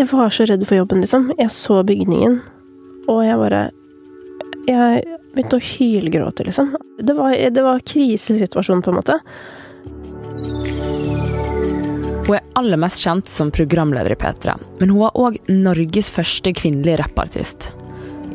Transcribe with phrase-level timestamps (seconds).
[0.00, 1.26] Jeg var så redd for jobben, liksom.
[1.36, 2.38] Jeg så bygningen,
[3.12, 3.66] og jeg bare
[4.68, 5.02] Jeg
[5.34, 6.70] begynte å hylgråte, liksom.
[6.96, 9.18] Det var, det var krisesituasjon, på en måte.
[12.30, 16.52] Hun er aller mest kjent som programleder i P3, men hun er òg Norges første
[16.56, 17.68] kvinnelige rappartist.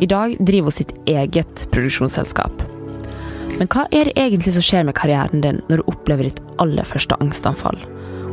[0.03, 2.65] I dag driver hun sitt eget produksjonsselskap.
[3.55, 6.85] Men hva er det egentlig som skjer med karrieren din når du opplever ditt aller
[6.85, 7.79] første angstanfall?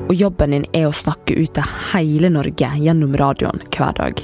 [0.09, 4.23] Og jobben din er å snakke ut til hele Norge gjennom radioen hver dag.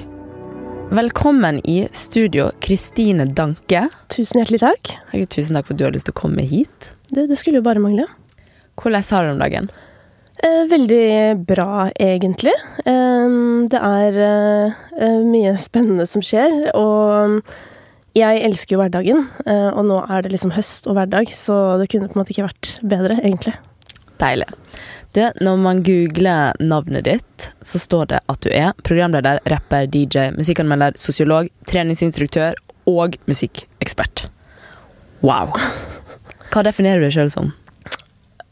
[0.94, 3.84] Velkommen i studio, Kristine Danke.
[4.12, 4.94] Tusen hjertelig takk.
[5.10, 6.90] Herregud, tusen takk for at du har lyst til å komme hit.
[7.12, 8.08] Det, det skulle jo bare mangle.
[8.80, 9.70] Hvordan har du det om dagen?
[10.38, 11.06] Eh, veldig
[11.48, 12.54] bra, egentlig.
[12.84, 13.38] Eh,
[13.72, 17.40] det er eh, mye spennende som skjer, og
[18.18, 19.26] jeg elsker jo hverdagen.
[19.46, 22.34] eh, og nå er det liksom høst og hverdag, så det kunne på en måte
[22.34, 23.58] ikke vært bedre, egentlig.
[24.18, 24.48] Deilig.
[25.16, 30.30] Du, når man googler navnet ditt, så står det at du er programleder, rapper, DJ,
[30.36, 34.26] musikkanmelder, sosiolog, treningsinstruktør og musikkekspert.
[35.24, 35.54] Wow.
[36.52, 37.54] Hva definerer du deg sjøl som?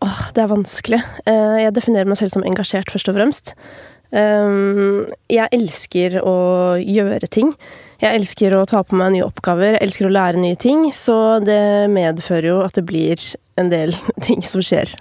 [0.05, 1.03] Åh, det er vanskelig.
[1.29, 3.53] Eh, jeg definerer meg selv som engasjert, først og fremst.
[4.15, 6.37] Um, jeg elsker å
[6.79, 7.53] gjøre ting.
[8.01, 11.39] Jeg elsker å ta på meg nye oppgaver, jeg elsker å lære nye ting, så
[11.43, 13.21] det medfører jo at det blir
[13.61, 13.97] en del
[14.27, 14.95] ting som skjer.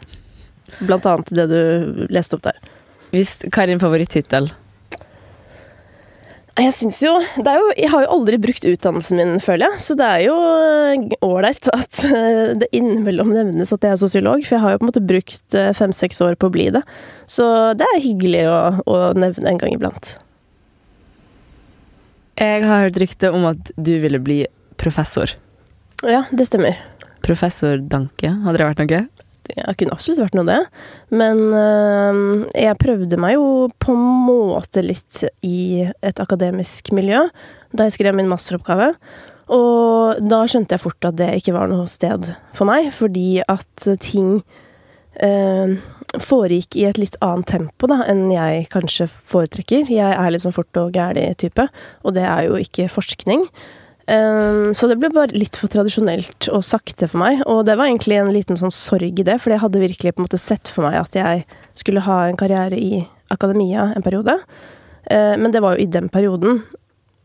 [0.82, 2.60] Blant annet det du leste opp der.
[3.14, 4.52] Hvis, hva er din favorittittel?
[6.56, 10.06] Jeg syns jo, jo Jeg har jo aldri brukt utdannelsen min, føler jeg, så det
[10.08, 10.36] er jo
[11.28, 14.86] ålreit at eh, det innimellom nevnes at jeg er sosiolog, for jeg har jo på
[14.86, 16.82] en måte brukt eh, fem-seks år på å bli det.
[17.28, 20.14] Så det er hyggelig å, å nevne en gang iblant.
[22.40, 24.42] Jeg har hørt rykte om at du ville bli
[24.80, 25.36] professor.
[26.08, 26.80] Ja, det stemmer.
[27.26, 29.04] Professor Danke, hadde det vært noe?
[29.46, 30.62] Det kunne absolutt vært noe, det.
[31.14, 32.20] Men øh,
[32.58, 37.28] jeg prøvde meg jo på en måte litt i et akademisk miljø
[37.76, 38.94] da jeg skrev min masteroppgave.
[39.56, 43.88] Og da skjønte jeg fort at det ikke var noe sted for meg, fordi at
[44.02, 44.40] ting
[45.22, 45.76] øh,
[46.22, 49.92] foregikk i et litt annet tempo da, enn jeg kanskje foretrekker.
[49.92, 51.68] Jeg er litt sånn fort og gæli type,
[52.04, 53.46] og det er jo ikke forskning.
[54.06, 57.42] Um, så det ble bare litt for tradisjonelt og sakte for meg.
[57.50, 60.22] Og det var egentlig en liten sånn sorg i det, for jeg hadde virkelig på
[60.22, 61.46] en måte sett for meg at jeg
[61.78, 64.38] skulle ha en karriere i akademia en periode.
[65.10, 66.62] Uh, men det var jo i den perioden.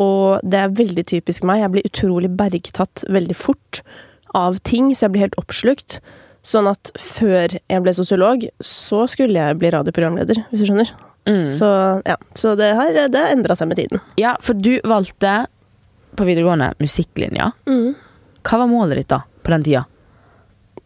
[0.00, 1.60] Og det er veldig typisk meg.
[1.60, 3.82] Jeg blir utrolig bergtatt veldig fort
[4.36, 6.00] av ting, så jeg blir helt oppslukt.
[6.46, 10.92] Sånn at før jeg ble sosiolog, så skulle jeg bli radioprogramleder, hvis du skjønner.
[11.28, 11.50] Mm.
[11.52, 11.68] Så
[12.08, 12.96] ja, så det har
[13.28, 14.00] endra seg med tiden.
[14.16, 15.42] Ja, for du valgte
[16.16, 17.52] på videregående musikklinja.
[17.70, 17.94] Mm.
[18.46, 19.86] Hva var målet ditt da, på den tida?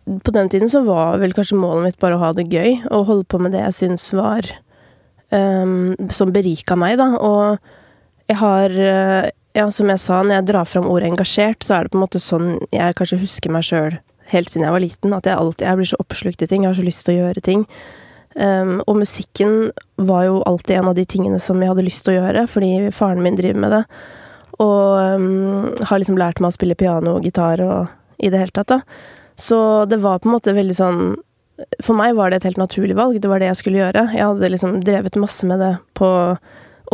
[0.04, 3.06] på den tiden så var vel kanskje målet mitt bare å ha det gøy, og
[3.08, 4.46] holde på med det jeg syns var
[5.32, 7.08] um, Som berika meg, da.
[7.16, 11.78] Og jeg har uh, Ja, som jeg sa, når jeg drar fram ordet engasjert, så
[11.78, 14.00] er det på en måte sånn jeg kanskje husker meg sjøl
[14.32, 15.14] helt siden jeg var liten.
[15.14, 17.22] At jeg alltid Jeg blir så oppslukt i ting, jeg har så lyst til å
[17.22, 17.64] gjøre ting.
[18.34, 22.16] Um, og musikken var jo alltid en av de tingene som jeg hadde lyst til
[22.16, 23.82] å gjøre, fordi faren min driver med det.
[24.62, 27.92] Og um, har liksom lært meg å spille piano og gitar og
[28.22, 28.80] i det hele tatt, da.
[29.34, 30.98] Så det var på en måte veldig sånn
[31.82, 33.18] For meg var det et helt naturlig valg.
[33.22, 34.08] Det var det jeg skulle gjøre.
[34.14, 36.08] Jeg hadde liksom drevet masse med det på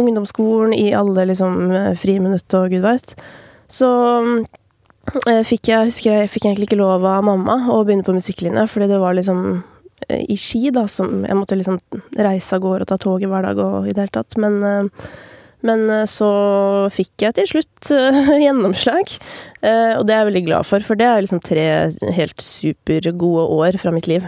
[0.01, 3.15] ungdomsskolen, i alle liksom friminutt og gud veit.
[3.73, 3.89] Så
[5.27, 8.67] eh, fikk jeg husker jeg fikk egentlig ikke lov av mamma å begynne på musikklinja,
[8.71, 9.43] fordi det var liksom
[10.09, 11.81] eh, i Ski, da, som jeg måtte liksom
[12.19, 14.37] reise av gårde og ta toget hver dag og i det hele tatt.
[14.43, 15.11] Men eh,
[15.67, 16.31] men eh, så
[16.95, 19.17] fikk jeg til slutt uh, gjennomslag,
[19.65, 21.67] uh, og det er jeg veldig glad for, for det er liksom tre
[22.17, 24.27] helt supergode år fra mitt liv.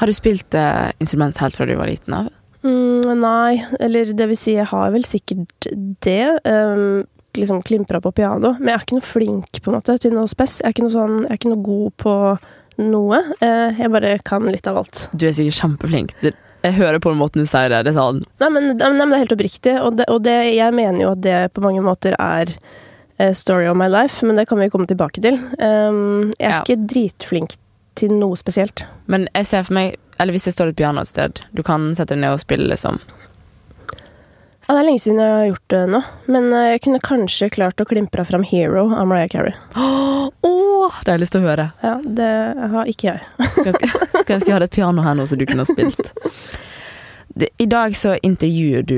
[0.00, 0.54] Har du spilt
[1.02, 2.30] instrument helt fra du var liten av?
[2.64, 5.68] Mm, nei, eller det vil si, jeg har vel sikkert
[6.06, 6.24] det.
[6.48, 7.02] Um,
[7.36, 10.30] liksom klimpra på piano, men jeg er ikke noe flink på en måte til noe
[10.30, 10.56] spes.
[10.62, 12.14] Jeg er ikke noe, sånn, jeg er ikke noe god på
[12.80, 13.20] noe.
[13.44, 15.04] jeg bare kan litt av alt.
[15.12, 16.16] Du er sikkert kjempeflink.
[16.62, 17.84] Jeg hører på den måten du sier det.
[17.86, 20.36] Det er sånn Nei, men, nei, men det er helt oppriktig, og, det, og det,
[20.56, 22.52] jeg mener jo at det på mange måter er
[23.20, 25.38] uh, story of my life, men det kan vi komme tilbake til.
[25.58, 26.60] Um, jeg er Ja.
[26.64, 27.56] ikke dritflink
[27.96, 28.84] til noe spesielt.
[29.10, 31.94] Men jeg ser for meg Eller hvis jeg står et piano et sted, du kan
[31.96, 32.98] sette deg ned og spille, liksom.
[34.70, 35.98] Ja, det er lenge siden jeg har gjort det nå,
[36.30, 39.50] men uh, jeg kunne kanskje klart å klimpre fram 'Hero' av Mariah Carey.
[39.74, 41.64] Åh, det har jeg lyst til å høre.
[41.82, 42.28] Ja, det
[42.76, 43.48] har ikke jeg.
[43.56, 46.12] Skulle ønske jeg hadde et piano her nå som du kunne ha spilt.
[47.34, 48.94] I dag så intervjuer du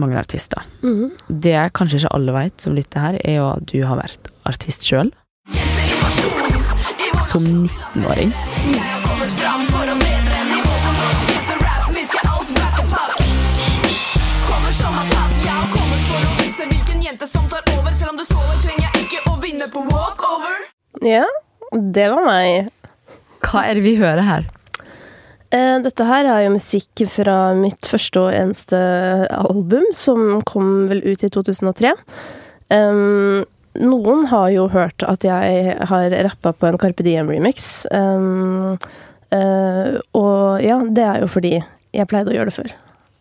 [0.00, 0.64] mange artister.
[0.80, 1.12] Mhm.
[1.28, 4.88] Det kanskje ikke alle vet som lytter her, er jo at du har vært artist
[4.88, 5.12] sjøl.
[7.28, 8.32] Som 19-åring.
[21.04, 21.26] Ja,
[21.72, 22.70] det var meg.
[23.46, 24.46] Hva er det vi hører her?
[25.54, 28.78] Eh, dette her er jo musikk fra mitt første og eneste
[29.36, 31.92] album, som kom vel ut i 2003.
[32.74, 33.44] Um,
[33.78, 37.86] noen har jo hørt at jeg har rappa på en Carpe Diem-remix.
[37.94, 38.74] Um,
[39.30, 42.74] uh, og ja, det er jo fordi jeg pleide å gjøre det før.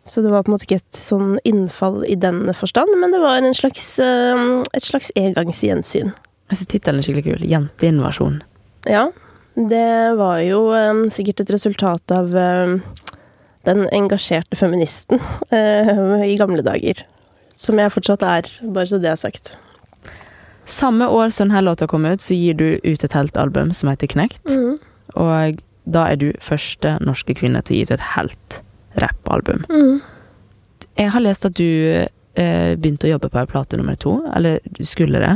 [0.05, 3.21] Så det var på en måte ikke et sånn innfall i den forstand, men det
[3.21, 6.13] var en slags, uh, et slags engangsgjensyn.
[6.49, 7.47] Jeg syns tittelen er skikkelig kul.
[7.49, 8.41] 'Jenteinvasjon'.
[8.85, 9.09] Ja,
[9.55, 12.79] det var jo um, sikkert et resultat av um,
[13.65, 17.05] den engasjerte feministen uh, i gamle dager.
[17.55, 19.55] Som jeg fortsatt er, bare så det er sagt.
[20.65, 23.89] Samme år som denne låta kom ut, så gir du ut et helt album som
[23.89, 24.43] heter Knekt.
[24.49, 24.77] Mm.
[25.15, 28.59] Og da er du første norske kvinne til å gi ut et helt
[29.01, 29.65] rappalbum.
[29.69, 30.01] Mm.
[30.97, 31.69] Jeg har lest at du
[32.35, 35.35] eh, begynte å jobbe på ei plate nummer to, eller skulle det.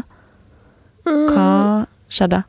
[1.09, 1.49] Hva
[2.09, 2.43] skjedde?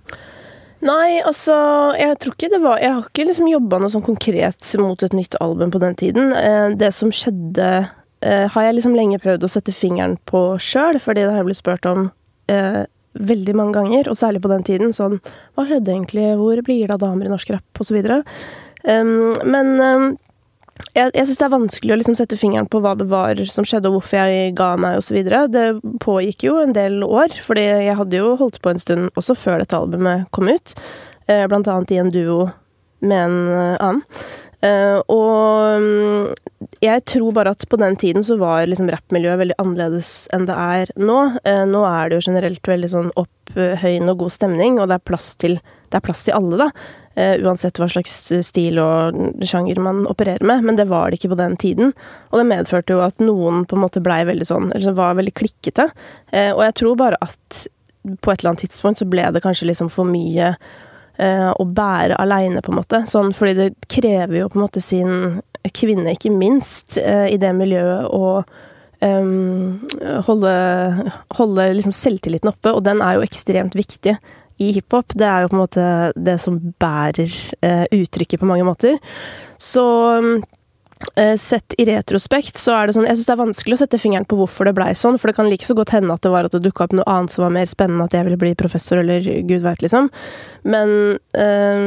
[0.80, 1.54] Nei, altså
[1.98, 5.16] Jeg tror ikke det var Jeg har ikke liksom jobba noe sånn konkret mot et
[5.16, 6.32] nytt album på den tiden.
[6.36, 7.90] Eh, det som skjedde,
[8.24, 11.50] eh, har jeg liksom lenge prøvd å sette fingeren på sjøl, fordi det har jeg
[11.50, 12.08] blitt spurt om
[12.48, 12.82] eh,
[13.20, 14.96] veldig mange ganger, og særlig på den tiden.
[14.96, 16.30] Sånn Hva skjedde egentlig?
[16.40, 17.70] Hvor blir det av damer i norsk rapp?
[17.76, 18.22] Og så videre.
[18.80, 20.16] Men
[20.94, 23.66] jeg, jeg syns det er vanskelig å liksom sette fingeren på hva det var som
[23.66, 25.20] skjedde, og hvorfor jeg ga meg osv.
[25.52, 25.66] Det
[26.02, 29.62] pågikk jo en del år, fordi jeg hadde jo holdt på en stund også før
[29.62, 30.74] dette albumet kom ut.
[31.30, 32.48] Eh, blant annet i en duo
[33.06, 34.06] med en eh, annen.
[34.60, 39.56] Uh, og um, jeg tror bare at på den tiden så var liksom rappmiljøet veldig
[39.62, 41.16] annerledes enn det er nå.
[41.70, 45.30] Nå er det jo generelt veldig sånn opphøyende og god stemning, og det er plass
[45.40, 45.56] til,
[45.88, 46.68] er plass til alle, da.
[47.18, 48.12] Uh, uansett hva slags
[48.46, 51.94] stil og sjanger man opererer med, men det var det ikke på den tiden.
[52.30, 55.34] Og det medførte jo at noen på en måte blei veldig sånn, eller var veldig
[55.34, 55.90] klikkete.
[56.54, 57.64] og jeg tror bare at
[58.22, 60.54] på et eller annet tidspunkt så ble det kanskje liksom for mye
[61.20, 63.02] Eh, å bære aleine, på en måte.
[63.10, 65.40] Sånn, fordi det krever jo på en måte sin
[65.76, 68.42] kvinne, ikke minst, eh, i det miljøet å
[69.04, 69.80] um,
[70.24, 70.52] holde,
[71.36, 74.16] holde liksom selvtilliten oppe, og den er jo ekstremt viktig
[74.60, 75.16] i hiphop.
[75.16, 75.84] Det er jo på en måte
[76.16, 78.98] det som bærer eh, uttrykket på mange måter.
[79.60, 79.86] Så
[81.16, 83.98] Eh, sett i retrospekt, så er det sånn Jeg syns det er vanskelig å sette
[83.98, 86.32] fingeren på hvorfor det blei sånn, for det kan like så godt hende at det
[86.32, 88.52] var at det dukka opp noe annet som var mer spennende, at jeg ville bli
[88.60, 90.10] professor, eller gud veit, liksom.
[90.68, 90.92] Men,
[91.32, 91.86] eh,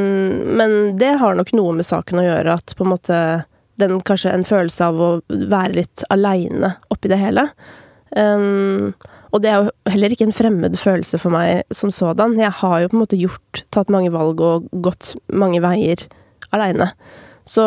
[0.57, 3.19] men det har nok noe med saken å gjøre, at på en måte
[3.77, 7.47] den kanskje en følelse av å være litt aleine oppi det hele.
[8.15, 8.93] Um,
[9.33, 12.37] og det er jo heller ikke en fremmed følelse for meg som sådan.
[12.37, 16.05] Jeg har jo på en måte gjort, tatt mange valg og gått mange veier
[16.53, 16.91] aleine.
[17.43, 17.63] Så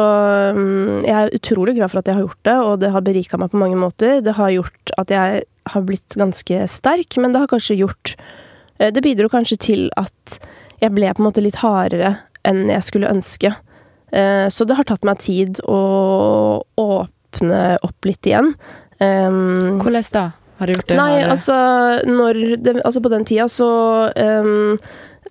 [0.56, 3.40] um, jeg er utrolig glad for at jeg har gjort det, og det har berika
[3.40, 4.22] meg på mange måter.
[4.24, 8.14] Det har gjort at jeg har blitt ganske sterk, men det har kanskje gjort
[8.78, 10.38] eh, Det bidro kanskje til at
[10.80, 12.14] jeg ble på en måte litt hardere
[12.46, 13.50] enn jeg skulle ønske.
[14.14, 18.54] Uh, så det har tatt meg tid å åpne opp litt igjen.
[19.00, 20.30] Um, Hvordan da?
[20.56, 20.96] Har du gjort det?
[20.96, 21.56] Nei, altså,
[22.56, 23.68] det, altså på den tida så
[24.16, 24.78] um,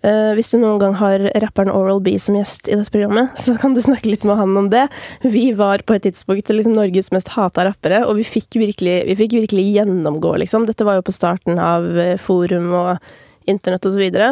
[0.06, 3.56] Uh, hvis du noen gang har rapperen Oral B som gjest i dette programmet, så
[3.58, 4.84] kan du snakke litt med han om det.
[5.24, 9.16] Vi var på et tidspunkt liksom Norges mest hata rappere, og vi fikk, virkelig, vi
[9.18, 10.68] fikk virkelig gjennomgå, liksom.
[10.70, 14.30] Dette var jo på starten av eh, forum og internett og så videre.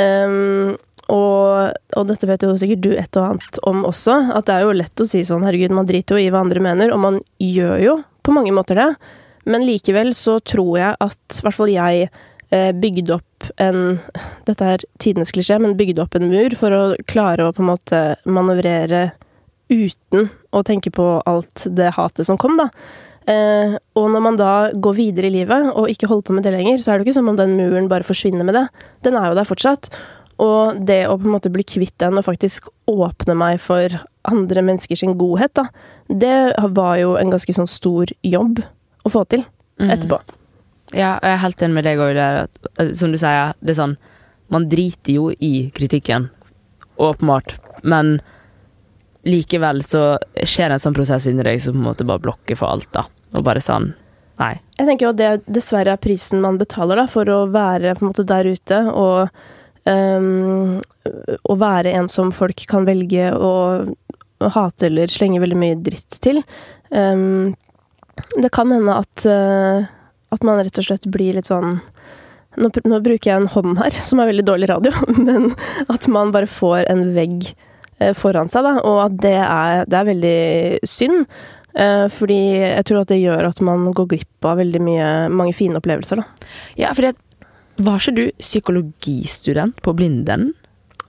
[0.00, 0.74] Um,
[1.12, 4.66] og, og, dette vet jo sikkert du et og annet om også, at det er
[4.66, 7.22] jo lett å si sånn herregud, man driter jo i hva andre mener, og man
[7.38, 7.96] gjør jo
[8.26, 8.88] på mange måter det.
[9.46, 12.08] Men likevel så tror jeg at i hvert fall jeg
[12.78, 13.96] bygde opp en
[14.46, 17.72] Dette er tidenes klisjé, men bygde opp en mur for å klare å på en
[17.72, 19.08] måte manøvrere
[19.70, 22.68] uten å tenke på alt det hatet som kom, da.
[23.26, 26.52] Eh, og når man da går videre i livet og ikke holder på med det
[26.54, 28.66] lenger, så er det ikke som om den muren bare forsvinner med det.
[29.02, 29.90] Den er jo der fortsatt.
[30.42, 33.92] Og det å på en måte bli kvitt den og faktisk åpne meg for
[34.26, 35.66] andre menneskers godhet, da,
[36.08, 36.38] det
[36.76, 38.60] var jo en ganske sånn stor jobb
[39.06, 39.46] å få til
[39.80, 39.90] mm.
[39.90, 40.20] etterpå.
[40.20, 40.42] Mm.
[40.94, 42.40] Ja, jeg er helt enig med deg òg der.
[42.78, 43.98] Eh, som du sier, det er sånn
[44.46, 46.28] Man driter jo i kritikken,
[47.02, 48.20] åpenbart, men
[49.26, 52.54] likevel så skjer det en sånn prosess inni deg som på en måte bare blokker
[52.60, 53.08] for alt, da.
[53.34, 53.90] Og bare sånn
[54.36, 54.52] Nei.
[54.76, 58.04] Jeg tenker jo at det dessverre er prisen man betaler da, for å være på
[58.04, 59.32] en måte der ute og
[59.86, 60.78] um,
[61.46, 63.52] Å være en som folk kan velge å
[64.52, 66.42] hate eller slenge veldig mye dritt til.
[66.90, 67.54] Um,
[68.36, 69.86] det kan hende at uh,
[70.34, 71.78] at man rett og slett blir litt sånn
[72.56, 74.94] nå, nå, bruker jeg en hånd her, som er veldig dårlig radio,
[75.28, 75.52] men
[75.92, 77.50] at man bare får en vegg
[78.00, 80.40] eh, foran seg, da, og at det er, det er veldig
[80.88, 81.26] synd.
[81.76, 85.52] Eh, fordi jeg tror at det gjør at man går glipp av veldig mye, mange
[85.56, 86.48] fine opplevelser, da.
[86.80, 87.12] Ja, fordi
[87.78, 90.52] Var ikke du psykologistudent på Blindern?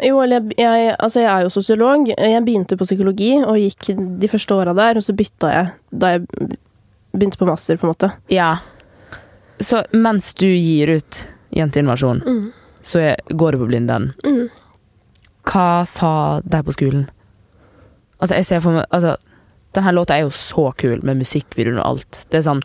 [0.03, 2.07] Jo, eller jeg, jeg, altså jeg er jo sosiolog.
[2.11, 3.87] Jeg begynte på psykologi og gikk
[4.21, 6.27] de første åra der, og så bytta jeg da jeg
[7.17, 8.11] begynte på master, på en måte.
[8.29, 8.51] Ja.
[9.63, 11.23] Så mens du gir ut
[11.55, 12.51] Jenteinvasjon, Mm.
[12.83, 14.11] så går du på Blindern.
[14.25, 14.49] Mm.
[15.47, 17.07] Hva sa de på skolen?
[18.19, 19.15] Altså, jeg ser for meg altså,
[19.75, 22.25] Denne låta er jo så kul, med musikkvideoen og alt.
[22.31, 22.61] Det er sånn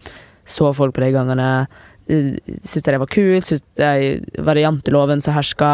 [0.48, 1.66] Så folk på de gangene.
[2.08, 3.48] Eh, Syntes jeg det var kult?
[3.48, 5.72] Syntes var det janteloven som herska?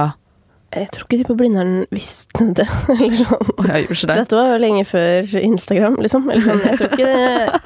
[0.68, 2.66] Jeg tror ikke de på Blindern visste det.
[2.92, 3.52] Eller sånn.
[3.64, 4.16] Det.
[4.18, 6.28] Dette var jo lenge før Instagram, liksom.
[6.28, 6.64] Eller sånn.
[6.66, 7.12] Jeg tror ikke,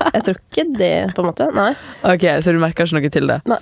[0.07, 1.49] jeg tror ikke det, på en måte.
[1.57, 1.73] Nei.
[2.07, 3.40] Ok, Så du merker ikke noe til det?
[3.50, 3.59] Nei.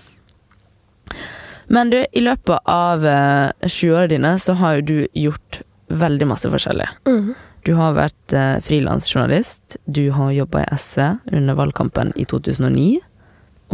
[1.71, 6.51] Men du, i løpet av uh, 20-åra dine så har jo du gjort veldig masse
[6.51, 6.91] forskjellig.
[7.09, 7.33] Mm.
[7.65, 12.99] Du har vært uh, frilansjournalist, du har jobba i SV under valgkampen i 2009,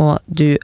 [0.05, 0.59] og du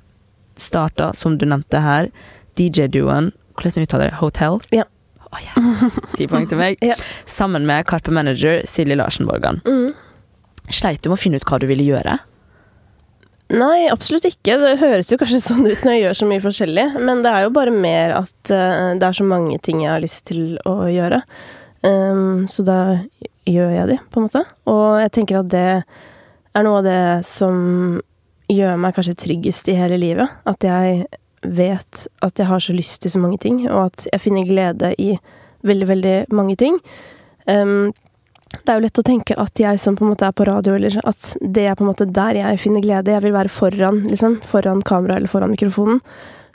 [0.63, 2.11] starta, som du nevnte her,
[2.59, 4.17] DJ-duoen Hvordan uttaler det?
[4.17, 4.59] Hotel?
[4.73, 4.87] Ja.
[5.29, 5.93] Oh, yes.
[6.17, 6.81] Ti poeng til meg.
[6.85, 6.97] Ja.
[7.29, 9.61] Sammen med Karpe Manager Silje Larsen Borgan.
[9.69, 9.93] Mm.
[10.73, 12.17] Sleit du med å finne ut hva du ville gjøre?
[13.53, 14.57] Nei, absolutt ikke.
[14.61, 17.45] Det høres jo kanskje sånn ut når jeg gjør så mye forskjellig, men det er
[17.45, 20.79] jo bare mer at uh, det er så mange ting jeg har lyst til å
[20.89, 21.21] gjøre.
[21.85, 22.79] Um, så da
[23.49, 24.45] gjør jeg de, på en måte.
[24.73, 28.01] Og jeg tenker at det er noe av det som
[28.57, 30.31] gjør meg kanskje tryggest i hele livet.
[30.49, 31.05] At jeg
[31.43, 34.93] vet at jeg har så lyst til så mange ting, og at jeg finner glede
[35.03, 35.17] i
[35.67, 36.79] veldig, veldig mange ting.
[37.47, 37.93] Um,
[38.53, 40.77] det er jo lett å tenke at jeg som på en måte er på radio,
[40.77, 43.15] eller at det er på en måte der jeg finner glede.
[43.15, 44.39] Jeg vil være foran, liksom.
[44.47, 46.03] Foran kamera eller foran mikrofonen.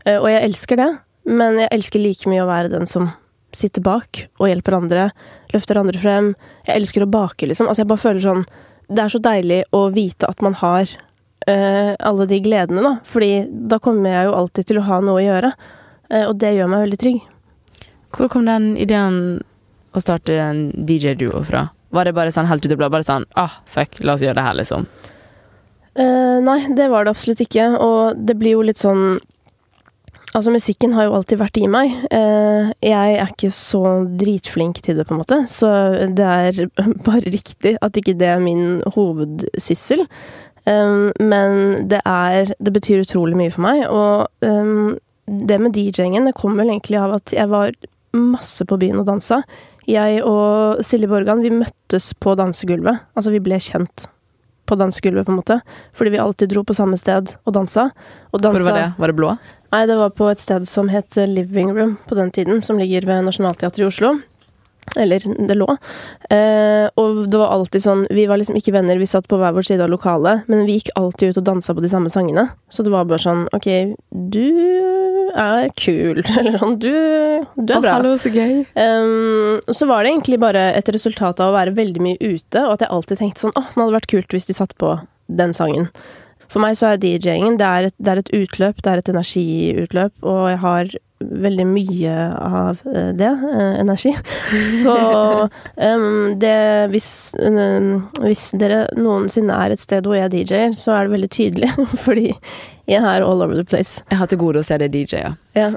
[0.05, 0.91] Uh, og jeg elsker det,
[1.27, 3.09] men jeg elsker like mye å være den som
[3.55, 5.09] sitter bak og hjelper andre.
[5.53, 6.31] Løfter andre frem.
[6.67, 7.67] Jeg elsker å bake, liksom.
[7.67, 8.47] Altså, jeg bare føler sånn
[8.87, 10.87] Det er så deilig å vite at man har
[11.47, 12.93] eh, alle de gledene, da.
[13.07, 15.51] Fordi da kommer jeg jo alltid til å ha noe å gjøre.
[16.09, 17.21] Eh, og det gjør meg veldig trygg.
[18.15, 19.19] Hvor kom den ideen
[19.93, 21.67] å starte en DJ-duo fra?
[21.95, 24.39] Var det bare sånn helt ut i blå, bare sånn ah, fuck, la oss gjøre
[24.39, 24.87] det her, liksom?
[25.97, 27.71] Eh, nei, det var det absolutt ikke.
[27.81, 29.17] Og det blir jo litt sånn
[30.35, 31.93] Altså, musikken har jo alltid vært i meg.
[32.13, 33.79] Eh, jeg er ikke så
[34.19, 35.69] dritflink til det, på en måte, så
[36.13, 36.59] det er
[37.07, 40.03] bare riktig at ikke det er min hovedsyssel.
[40.67, 44.97] Um, men det er Det betyr utrolig mye for meg, og um,
[45.27, 47.71] det med DJ-ingen, det kom vel egentlig av at jeg var
[48.15, 49.41] masse på byen og dansa.
[49.87, 53.03] Jeg og Silje Borgan, vi møttes på dansegulvet.
[53.15, 54.07] Altså, vi ble kjent
[54.67, 55.59] på dansegulvet, på en måte.
[55.95, 57.89] Fordi vi alltid dro på samme sted og dansa.
[58.31, 58.87] Og dansa Hvor var det?
[58.99, 59.35] Var det blå?
[59.71, 63.07] Nei, det var på et sted som het Living Room på den tiden, som ligger
[63.07, 64.17] ved Nationaltheatret i Oslo.
[64.95, 65.67] Eller det lå.
[66.33, 69.53] Eh, og det var alltid sånn Vi var liksom ikke venner, vi satt på hver
[69.55, 72.47] vår side av lokalet, men vi gikk alltid ut og dansa på de samme sangene.
[72.71, 73.67] Så det var bare sånn OK,
[74.11, 74.47] du
[75.37, 76.21] er kul.
[76.39, 76.91] Eller sånn Du,
[77.57, 77.97] du er bra.
[77.97, 78.63] hallo, så gøy.
[78.79, 82.77] Um, så var det egentlig bare et resultat av å være veldig mye ute, og
[82.77, 84.95] at jeg alltid tenkte sånn åh, det hadde vært kult hvis de satt på
[85.27, 85.89] den sangen.
[86.47, 90.13] For meg så er DJ-ingen det, et- det er et utløp, det er et energiutløp,
[90.23, 94.11] og jeg har veldig mye av eh, det, eh, energi.
[94.83, 94.93] Så
[95.49, 96.53] um, det
[96.93, 97.09] hvis,
[97.41, 101.71] um, hvis dere noensinne er et sted hvor jeg DJ-er, så er det veldig tydelig,
[102.05, 102.27] fordi
[102.87, 104.03] jeg er all over the place.
[104.11, 105.25] Jeg har til gode å se deg DJ,
[105.57, 105.71] ja.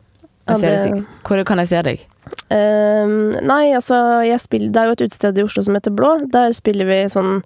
[0.50, 2.00] Det Hvor kan jeg se deg?
[2.50, 3.96] Um, nei, altså
[4.26, 6.10] jeg spiller, Det er jo et utested i Oslo som heter Blå.
[6.30, 7.40] Der spiller vi sånn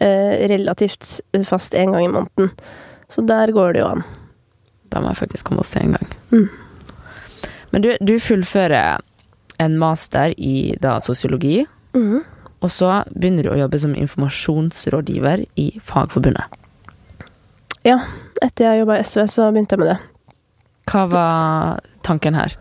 [0.00, 2.50] relativt fast én gang i måneden.
[3.08, 4.04] Så der går det jo an.
[4.90, 6.14] Da må jeg faktisk komme og se en gang.
[6.30, 6.48] Mm.
[7.74, 9.02] Men du, du fullfører
[9.62, 12.20] en master i da sosiologi, mm.
[12.62, 16.60] og så begynner du å jobbe som informasjonsrådgiver i Fagforbundet.
[17.84, 17.98] Ja,
[18.42, 19.98] etter jeg jobba i SV, så begynte jeg med det.
[20.90, 22.54] Hva var tanken her?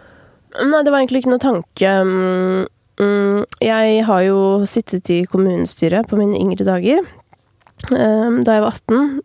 [0.59, 1.91] Nei, det var egentlig ikke noe tanke.
[2.05, 2.65] Mm,
[3.01, 7.01] mm, Jeg har jo sittet i kommunestyret på mine yngre dager.
[7.91, 9.21] Ehm, Da jeg var 18,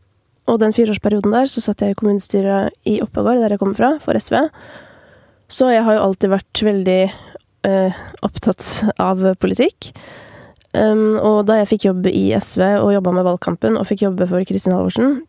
[0.49, 3.91] og den fireårsperioden der, så satt jeg i kommunestyret i Oppegård, der jeg kommer fra,
[4.01, 4.39] for SV.
[5.49, 7.03] Så jeg har jo alltid vært veldig
[7.69, 8.65] eh, opptatt
[9.01, 9.93] av politikk.
[10.77, 14.27] Um, og da jeg fikk jobb i SV og jobba med valgkampen og fikk jobbe
[14.29, 15.23] for Kristin Halvorsen,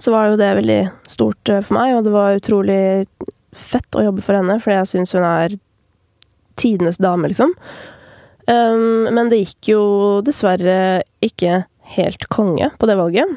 [0.00, 2.80] så var jo det veldig stort eh, for meg, og det var utrolig
[3.54, 5.56] fett å jobbe for henne, fordi jeg syns hun er
[6.60, 7.52] tidenes dame, liksom.
[8.48, 9.84] Um, men det gikk jo
[10.24, 11.62] dessverre ikke
[11.96, 13.36] helt konge på det valget.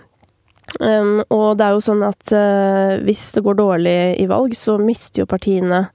[0.80, 4.76] Um, og det er jo sånn at uh, hvis det går dårlig i valg, så
[4.82, 5.86] mister jo partiene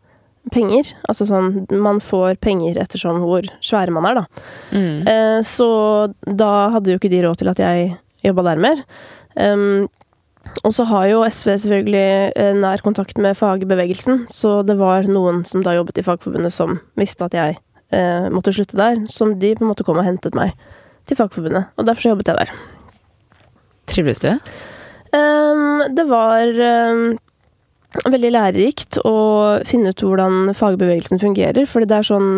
[0.52, 0.94] penger.
[1.06, 4.44] Altså sånn Man får penger etter sånn hvor svære man er, da.
[4.72, 5.08] Mm.
[5.08, 5.68] Uh, så
[6.26, 7.92] da hadde jo ikke de råd til at jeg
[8.24, 8.86] jobba der mer.
[9.36, 9.90] Um,
[10.66, 15.44] og så har jo SV selvfølgelig eh, nær kontakt med fagbevegelsen, så det var noen
[15.48, 17.56] som da jobbet i Fagforbundet som visste at jeg
[17.94, 20.54] eh, måtte slutte der, som de på en måte kom og hentet meg
[21.08, 21.72] til Fagforbundet.
[21.76, 22.54] Og derfor så jobbet jeg der.
[23.92, 24.30] Trivdes du?
[25.12, 27.18] Um, det var um,
[28.08, 29.16] veldig lærerikt å
[29.68, 32.30] finne ut hvordan fagbevegelsen fungerer, for det er sånn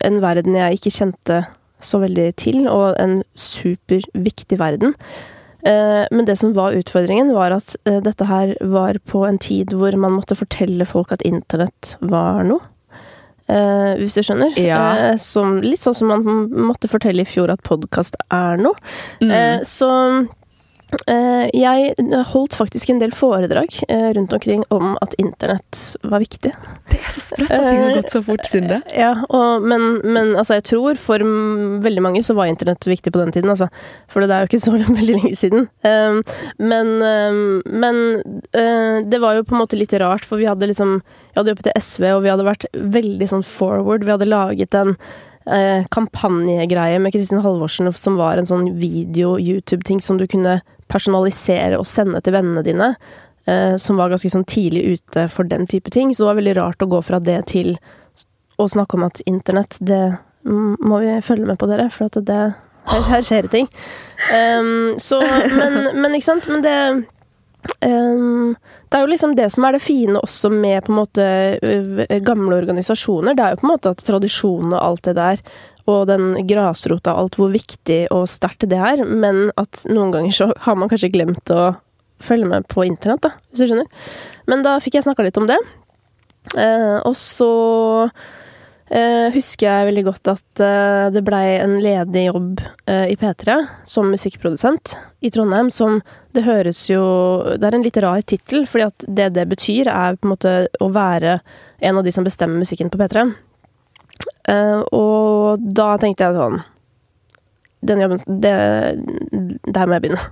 [0.00, 1.42] en verden jeg ikke kjente
[1.82, 4.94] så veldig til, og en superviktig verden.
[5.62, 9.74] Uh, men det som var utfordringen, var at uh, dette her var på en tid
[9.76, 12.64] hvor man måtte fortelle folk at internett var noe.
[13.50, 14.54] Uh, hvis du skjønner.
[14.60, 15.16] Ja.
[15.20, 18.78] som, litt sånn som man måtte fortelle i fjor at podkast er noe.
[19.22, 19.64] Mm.
[19.66, 20.28] så Eh,
[21.52, 21.94] jeg
[22.30, 26.52] holdt faktisk en del foredrag eh, rundt omkring om at internett var viktig.
[26.90, 28.80] Det er så sprøtt at ting har gått så fort siden det.
[28.96, 31.24] Ja, og, men, men altså, jeg tror for
[31.82, 33.70] veldig mange så var internett viktig på den tiden, altså.
[34.12, 35.66] For det er jo ikke så veldig lenge siden.
[35.86, 36.22] Um,
[36.60, 38.02] men, um, men
[39.08, 41.68] det var jo på en måte litt rart, for vi hadde liksom Jeg hadde jobbet
[41.70, 44.04] i SV, og vi hadde vært veldig sånn forward.
[44.04, 44.92] Vi hadde laget en
[45.46, 50.60] eh, kampanjegreie med Kristin Halvorsen som var en sånn video-YouTube-ting som du kunne
[50.92, 52.92] personalisere og sende til vennene dine.
[53.44, 56.12] Eh, som var ganske sånn tidlig ute for den type ting.
[56.14, 57.74] Så det var veldig rart å gå fra det til
[58.60, 60.04] å snakke om at internett, det
[60.42, 61.88] må vi følge med på, dere.
[61.90, 62.42] For at det
[62.82, 63.68] Her, her skjer det ting.
[64.34, 66.48] Um, så men, men ikke sant.
[66.50, 66.78] Men det
[67.78, 68.56] Um,
[68.90, 71.26] det er jo liksom det som er det fine også med på en måte
[72.26, 73.36] gamle organisasjoner.
[73.38, 75.44] Det er jo på en måte at tradisjon og alt det der,
[75.90, 80.50] og den grasrota alt, hvor viktig og sterkt det er, men at noen ganger så
[80.66, 81.72] har man kanskje glemt å
[82.22, 84.10] følge med på internett, da, hvis du skjønner.
[84.50, 85.58] Men da fikk jeg snakka litt om det.
[86.58, 87.50] Eh, og så
[88.90, 92.62] eh, husker jeg veldig godt at eh, det blei en ledig jobb
[92.92, 93.56] i P3
[93.88, 96.00] som musikkprodusent i Trondheim, som
[96.34, 97.02] det høres jo
[97.56, 100.54] Det er en litt rar tittel, fordi at det det betyr, er på en måte
[100.82, 101.38] å være
[101.82, 103.30] en av de som bestemmer musikken på P3.
[104.48, 106.56] Og da tenkte jeg sånn
[107.86, 108.54] Den jobben det,
[109.70, 110.22] Der må jeg begynne.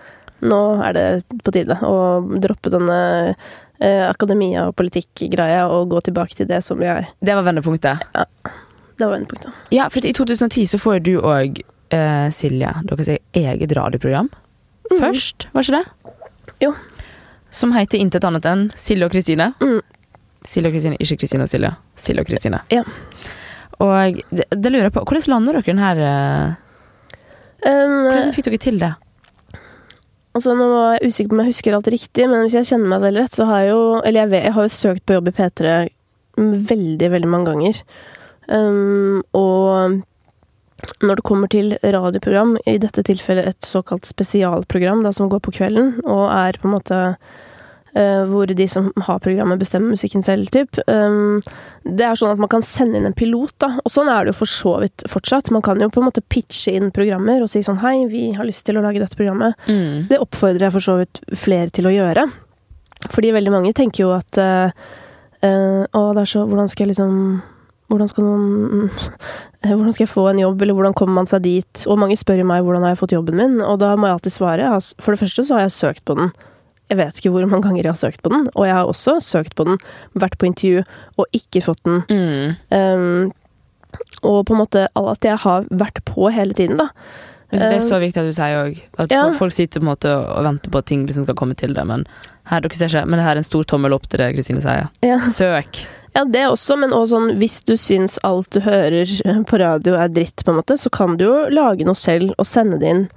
[0.50, 1.04] Nå er det
[1.44, 1.94] på tide å
[2.40, 7.44] droppe denne eh, akademia og politikk-greia og gå tilbake til det som jeg Det var
[7.46, 8.06] vendepunktet.
[8.14, 9.52] Det var vendepunktet.
[9.74, 11.60] Ja, for i 2010 så får du og
[11.92, 14.30] eh, Silje deres eget radioprogram.
[14.90, 16.16] Først, var ikke det?
[16.64, 16.72] Jo.
[17.50, 19.52] Som heter intet annet enn Silje og Kristine.
[19.60, 19.80] Mm.
[20.46, 21.74] Silje og Kristine, ikke Kristine og Silje.
[22.00, 22.62] Silje og Kristine.
[22.72, 22.84] Ja.
[23.80, 26.02] Og det, det lurer jeg på, hvordan lander dere den her
[27.60, 28.94] Um, Hvordan fikk dere til det?
[30.36, 32.92] altså, nå er jeg usikker på om jeg husker alt riktig, men hvis jeg kjenner
[32.92, 35.16] meg selv rett, så har jeg jo Eller jeg, vet, jeg har jo søkt på
[35.16, 35.74] jobb i P3
[36.40, 37.80] veldig, veldig mange ganger.
[38.48, 40.00] Um, og
[41.04, 45.52] når det kommer til radioprogram, i dette tilfellet et såkalt spesialprogram da, som går på
[45.58, 47.00] kvelden, og er på en måte
[47.94, 50.78] eh, hvor de som har programmet, bestemmer musikken selv, typ.
[50.86, 51.40] Um,
[51.84, 53.72] det er sånn at man kan sende inn en pilot, da.
[53.84, 55.52] Og sånn er det jo for så vidt fortsatt.
[55.54, 58.48] Man kan jo på en måte pitche inn programmer og si sånn Hei, vi har
[58.48, 59.58] lyst til å lage dette programmet.
[59.70, 60.10] Mm.
[60.10, 62.26] Det oppfordrer jeg for så vidt flere til å gjøre.
[63.10, 64.68] Fordi veldig mange tenker jo at uh,
[65.40, 67.14] uh, Å, det er så Hvordan skal jeg liksom
[67.90, 68.90] hvordan skal, noen,
[69.66, 71.80] hvordan skal jeg få en jobb, eller hvordan kommer man seg dit?
[71.90, 74.14] Og mange spør jo meg hvordan har jeg fått jobben min, og da må jeg
[74.14, 74.68] alltid svare.
[75.02, 76.30] For det første så har jeg søkt på den.
[76.90, 79.18] Jeg vet ikke hvor mange ganger jeg har søkt på den, og jeg har også
[79.22, 79.78] søkt på den,
[80.18, 80.82] vært på intervju
[81.22, 82.02] og ikke fått den.
[82.10, 82.56] Mm.
[82.74, 83.32] Um,
[84.26, 86.90] og på en måte at jeg har vært på hele tiden, da.
[87.50, 88.76] Jeg synes det er så viktig at du sier òg.
[89.02, 89.22] At Ja.
[89.34, 91.82] folk sitter på en måte og venter på at ting liksom skal komme til det.
[91.86, 92.06] Men
[92.46, 94.62] her, dere ser ikke, men det her er en stor tommel opp til det Kristine
[94.62, 94.86] sier.
[95.02, 95.18] Ja.
[95.18, 95.80] Søk.
[96.14, 99.06] Ja, det også, men også sånn hvis du syns alt du hører
[99.46, 102.46] på radio er dritt, på en måte, så kan du jo lage noe selv og
[102.46, 103.08] sende det inn.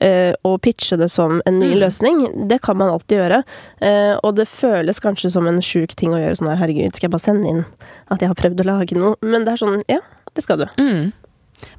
[0.00, 1.78] Eh, og pitche det som en ny Mm.
[1.80, 2.48] løsning.
[2.48, 3.42] Det kan man alltid gjøre.
[3.80, 7.08] Eh, og det føles kanskje som en sjuk ting å gjøre sånn her, herregud, skal
[7.08, 7.64] jeg bare sende inn
[8.10, 9.16] at jeg har prøvd å lage noe?
[9.22, 9.98] Men det er sånn, ja,
[10.34, 10.66] det skal du.
[10.78, 11.12] Mm.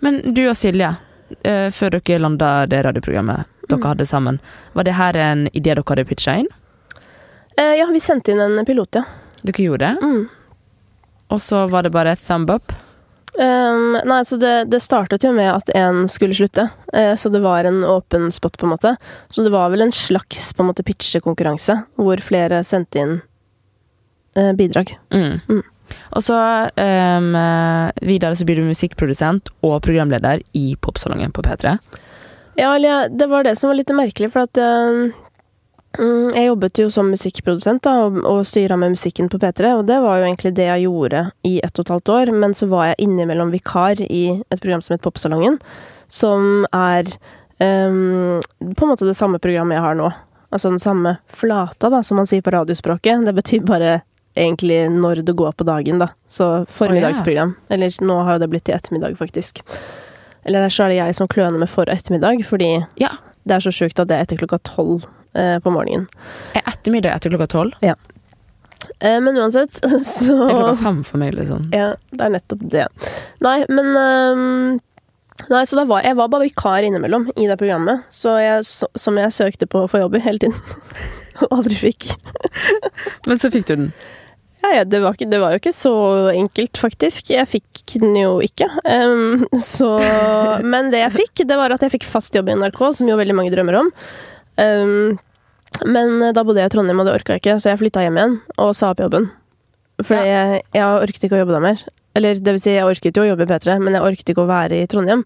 [0.02, 0.98] Men du og Silje,
[1.44, 3.88] eh, før dere landa det radioprogrammet dere Mm.
[3.88, 4.40] hadde sammen,
[4.76, 6.48] var det her en idé dere hadde pitcha inn?
[7.58, 9.04] Ja, vi sendte inn en pilot, ja.
[9.44, 10.02] Dere gjorde det?
[10.02, 10.30] Mm.
[11.30, 12.74] Og så var det bare thumb up?
[13.40, 17.40] Um, nei, så det, det startet jo med at en skulle slutte, uh, så det
[17.44, 18.96] var en åpen spot, på en måte.
[19.32, 23.14] Så det var vel en slags på en måte pitchekonkurranse, hvor flere sendte inn
[24.38, 24.98] uh, bidrag.
[25.16, 25.40] Mm.
[25.48, 25.64] Mm.
[26.16, 26.38] Og så
[26.80, 27.26] eh,
[28.08, 31.76] videre så blir du musikkprodusent og programleder i Popsalongen på P3.
[32.60, 32.72] Ja,
[33.10, 35.12] det var det som var litt merkelig, for at mm,
[36.00, 39.98] jeg jobbet jo som musikkprodusent da, og, og styra med musikken på P3, og det
[40.04, 42.92] var jo egentlig det jeg gjorde i ett og et halvt år, men så var
[42.92, 45.60] jeg innimellom vikar i et program som het Popsalongen,
[46.12, 47.12] som er
[47.60, 50.08] um, på en måte det samme programmet jeg har nå.
[50.52, 53.24] Altså den samme flata, da, som man sier på radiospråket.
[53.28, 54.02] Det betyr bare
[54.36, 56.10] egentlig når det går på dagen, da.
[56.28, 57.56] Så formiddagsprogram.
[57.72, 59.64] Eller nå har jo det blitt til ettermiddag, faktisk.
[60.44, 63.16] Eller så er det jeg som kløner med for ettermiddag, fordi yeah.
[63.48, 66.08] det er så sjukt at det er etter klokka tolv eh, på morgenen.
[66.56, 67.78] Er ettermiddag etter klokka tolv?
[69.00, 71.68] Eh, men uansett, så Det er klokka fem for meg, liksom.
[71.76, 72.88] Ja, det er nettopp det.
[73.46, 74.80] Nei, men ehm,
[75.50, 79.18] Nei, så var jeg var bare vikar innimellom i det programmet, så jeg, så, som
[79.18, 80.58] jeg søkte på for jobb i hele tiden.
[81.42, 82.12] Og aldri fikk.
[83.28, 83.88] Men så fikk du den.
[84.62, 85.94] Ja, ja, det, var ikke, det var jo ikke så
[86.30, 87.32] enkelt, faktisk.
[87.34, 88.68] Jeg fikk den jo ikke.
[88.86, 89.96] Um, så
[90.62, 93.18] Men det jeg fikk, det var at jeg fikk fast jobb i NRK, som jo
[93.18, 93.90] veldig mange drømmer om.
[94.60, 95.20] Ehm,
[95.88, 98.20] men da bodde jeg i Trondheim, og det orka jeg ikke, så jeg flytta hjem
[98.20, 99.30] igjen og sa opp jobben.
[100.02, 101.86] For jeg, jeg orket ikke å jobbe der mer.
[102.18, 104.44] Eller det vil si, jeg orket jo å jobbe i P3, men jeg orket ikke
[104.44, 105.24] å være i Trondheim.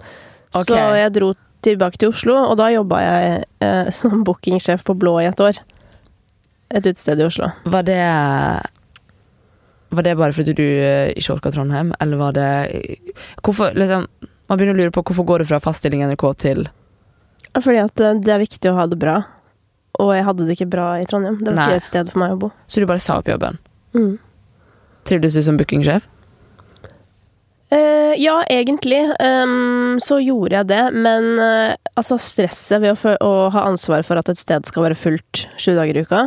[0.52, 0.70] Okay.
[0.70, 1.32] Så jeg dro
[1.66, 5.60] tilbake til Oslo, og da jobba jeg eh, som bookingsjef på Blå i et år.
[6.76, 7.52] Et utested i Oslo.
[7.66, 8.00] Var det
[9.96, 12.48] Var det bare fordi du eh, ikke orka Trondheim, eller var det
[13.46, 14.08] Hvorfor, liksom
[14.50, 16.66] Man begynner å lure på hvorfor går du fra fast stilling i NRK til
[17.56, 19.20] Fordi at eh, det er viktig å ha det bra.
[20.02, 21.40] Og jeg hadde det ikke bra i Trondheim.
[21.40, 21.70] Det var Nei.
[21.70, 22.52] ikke et sted for meg å bo.
[22.68, 23.60] Så du bare sa opp jobben?
[23.96, 24.16] Mm.
[25.08, 26.10] Trivdes du som bookingsjef?
[27.74, 33.32] Uh, ja, egentlig um, så gjorde jeg det, men uh, altså stresset ved å, å
[33.56, 36.22] ha ansvar for at et sted skal være fullt sju dager i uka,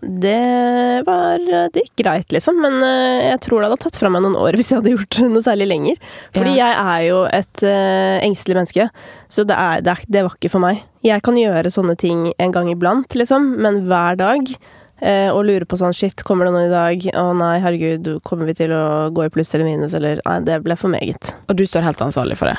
[0.00, 1.42] det var
[1.74, 2.60] Det gikk greit, liksom.
[2.62, 5.18] Men eh, jeg tror det hadde tatt fra meg noen år hvis jeg hadde gjort
[5.32, 5.98] noe særlig lenger.
[6.36, 6.68] Fordi Ja.
[6.68, 8.88] jeg er jo et uh, engstelig menneske,
[9.26, 10.84] så det, er, det, er, det var ikke for meg.
[11.06, 15.66] Jeg kan gjøre sånne ting en gang iblant, liksom, men hver dag uh, og lure
[15.68, 17.08] på sånn Shit, kommer det noe i dag?
[17.18, 18.84] Å nei, herregud, kommer vi til å
[19.14, 19.98] gå i pluss eller minus?
[19.98, 21.34] Eller Nei, det ble for meget.
[21.50, 22.58] Og du står helt ansvarlig for det?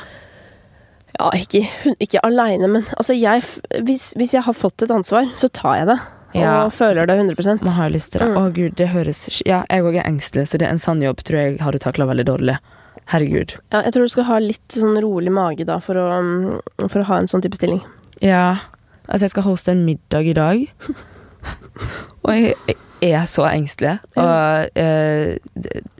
[1.16, 1.64] Ja, ikke,
[2.00, 3.42] ikke aleine, men altså, jeg
[3.84, 6.00] hvis, hvis jeg har fått et ansvar, så tar jeg det.
[6.36, 8.28] Ja, og føler det 100 Man har jo lyst til det.
[8.30, 8.36] Mm.
[8.38, 11.24] Å gud, det høres Ja, jeg òg er engstelig, så det er en sann jobb
[11.26, 12.58] tror jeg hadde takla veldig dårlig.
[13.10, 13.56] Herregud.
[13.72, 17.02] Ja, jeg tror du skal ha litt sånn rolig mage da, for å, mm, for
[17.02, 17.82] å ha en sånn type stilling.
[18.22, 18.60] Ja,
[19.08, 20.62] altså jeg skal hoste en middag i dag.
[22.24, 22.54] og jeg,
[23.00, 23.96] jeg er så engstelig.
[24.20, 25.38] Og eh,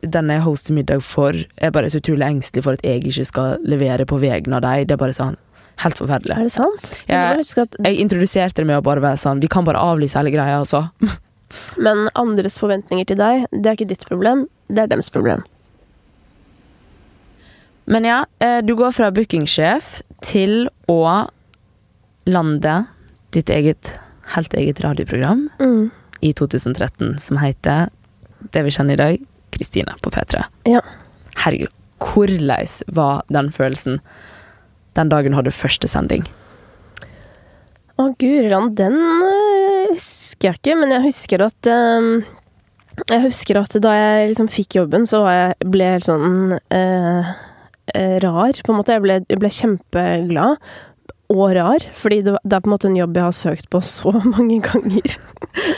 [0.04, 3.64] denne jeg hoster middag for, er bare så utrolig engstelig for at jeg ikke skal
[3.66, 4.86] levere på vegne av deg.
[4.86, 5.40] Det er bare sånn
[5.84, 6.36] helt forferdelig.
[6.36, 6.90] Er det sant?
[7.08, 10.18] Jeg, Jeg at, Jeg introduserte det med å bare være sånn Vi kan bare avlyse
[10.18, 10.86] hele greia, altså.
[11.84, 15.42] men andres forventninger til deg, det er ikke ditt problem, det er deres problem.
[17.90, 21.00] Men ja, eh, du går fra bookingsjef til å
[22.30, 22.74] lande
[23.34, 23.94] ditt eget,
[24.36, 25.90] helt eget radioprogram Mm.
[26.22, 27.88] i 2013 som heter
[28.52, 30.44] det vi kjenner i dag, Kristina på P3.
[30.70, 30.80] Ja.
[31.42, 34.00] Herregud, hvordan var den følelsen
[34.98, 36.24] den dagen hadde første sending?
[38.00, 42.22] Å, Guriland, den øh, husker jeg ikke, men jeg husker at øhm,
[43.10, 47.30] Jeg husker at da jeg liksom fikk jobben, så jeg, ble jeg helt sånn øh,
[47.96, 48.96] øh, rar, på en måte.
[48.96, 50.72] Jeg ble, jeg ble kjempeglad.
[51.30, 54.12] Og rar, fordi det, er på en måte en jobb jeg har søkt på så
[54.34, 55.16] mange ganger.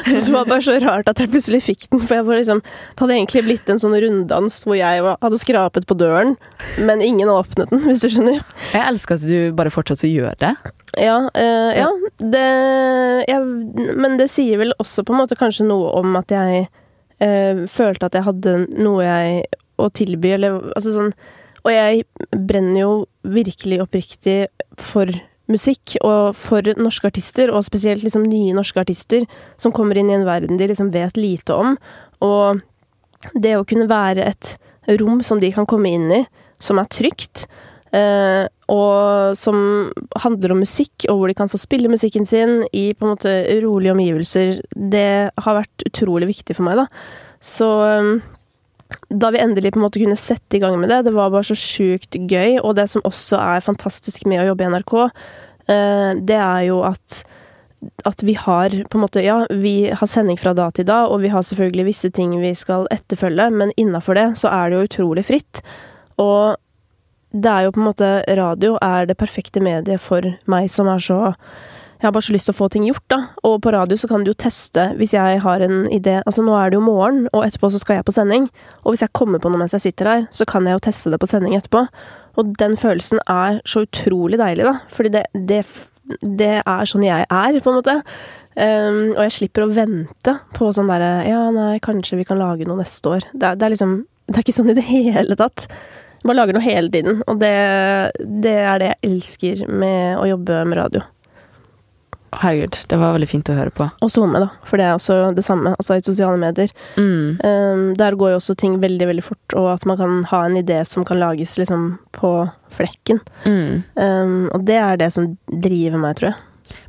[0.07, 2.01] Så det var bare så rart at jeg plutselig fikk den.
[2.01, 5.89] For jeg var liksom, det hadde egentlig blitt en sånn runddans hvor jeg hadde skrapet
[5.89, 6.37] på døren,
[6.81, 8.41] men ingen åpnet den, hvis du skjønner.
[8.73, 10.55] Jeg elsker at du bare fortsatt å gjøre det.
[11.01, 11.89] Ja, eh, ja
[12.21, 12.49] det
[13.25, 13.45] jeg,
[13.97, 16.67] Men det sier vel også på en måte kanskje noe om at jeg
[17.23, 19.47] eh, følte at jeg hadde noe jeg
[19.81, 21.15] å tilby, eller altså sånn
[21.63, 24.39] Og jeg brenner jo virkelig oppriktig
[24.81, 25.11] for
[25.51, 29.27] musikk, og for norske artister, og spesielt liksom nye norske artister,
[29.61, 31.77] som kommer inn i en verden de liksom vet lite om.
[32.25, 32.63] Og
[33.35, 34.57] det å kunne være et
[35.01, 36.23] rom som de kan komme inn i,
[36.63, 37.47] som er trygt,
[37.95, 39.91] eh, og som
[40.25, 43.35] handler om musikk, og hvor de kan få spille musikken sin i på en måte
[43.63, 46.89] rolige omgivelser, det har vært utrolig viktig for meg, da.
[47.43, 48.15] Så eh,
[49.09, 51.47] da vi endelig på en måte kunne sette i gang med det, det var bare
[51.47, 56.11] så sjukt gøy, og det som også er fantastisk med å jobbe i NRK, eh,
[56.33, 57.23] det er jo at
[58.07, 61.23] at vi har på en måte Ja, vi har sending fra da til da, og
[61.25, 64.87] vi har selvfølgelig visse ting vi skal etterfølge, men innafor det så er det jo
[64.87, 65.63] utrolig fritt.
[66.23, 66.55] Og
[67.33, 71.03] det er jo på en måte Radio er det perfekte mediet for meg som er
[71.03, 71.21] så
[72.03, 73.17] Jeg har bare så lyst til å få ting gjort, da.
[73.47, 76.57] Og på radio så kan du jo teste hvis jeg har en idé Altså nå
[76.59, 78.49] er det jo morgen, og etterpå så skal jeg på sending.
[78.83, 81.13] Og hvis jeg kommer på noe mens jeg sitter her, så kan jeg jo teste
[81.15, 81.85] det på sending etterpå.
[82.43, 84.75] Og den følelsen er så utrolig deilig, da.
[84.91, 85.61] Fordi det, det,
[86.27, 87.97] det er sånn jeg er, på en måte.
[88.59, 92.67] Um, og jeg slipper å vente på sånn derre Ja, nei, kanskje vi kan lage
[92.67, 93.31] noe neste år.
[93.31, 93.95] Det, det er liksom
[94.27, 95.71] Det er ikke sånn i det hele tatt.
[96.27, 97.23] Bare lager noe hele tiden.
[97.31, 97.55] Og det,
[98.43, 101.07] det er det jeg elsker med å jobbe med radio.
[102.33, 103.87] Herregud, det var veldig fint å høre på.
[104.01, 105.75] Og SoMe, da, for det er også det samme.
[105.77, 106.73] Altså i sosiale medier.
[106.97, 107.37] Mm.
[107.45, 110.57] Um, der går jo også ting veldig, veldig fort, og at man kan ha en
[110.57, 112.33] idé som kan lages liksom på
[112.73, 113.21] flekken.
[113.45, 113.85] Mm.
[114.01, 116.41] Um, og det er det som driver meg, tror jeg.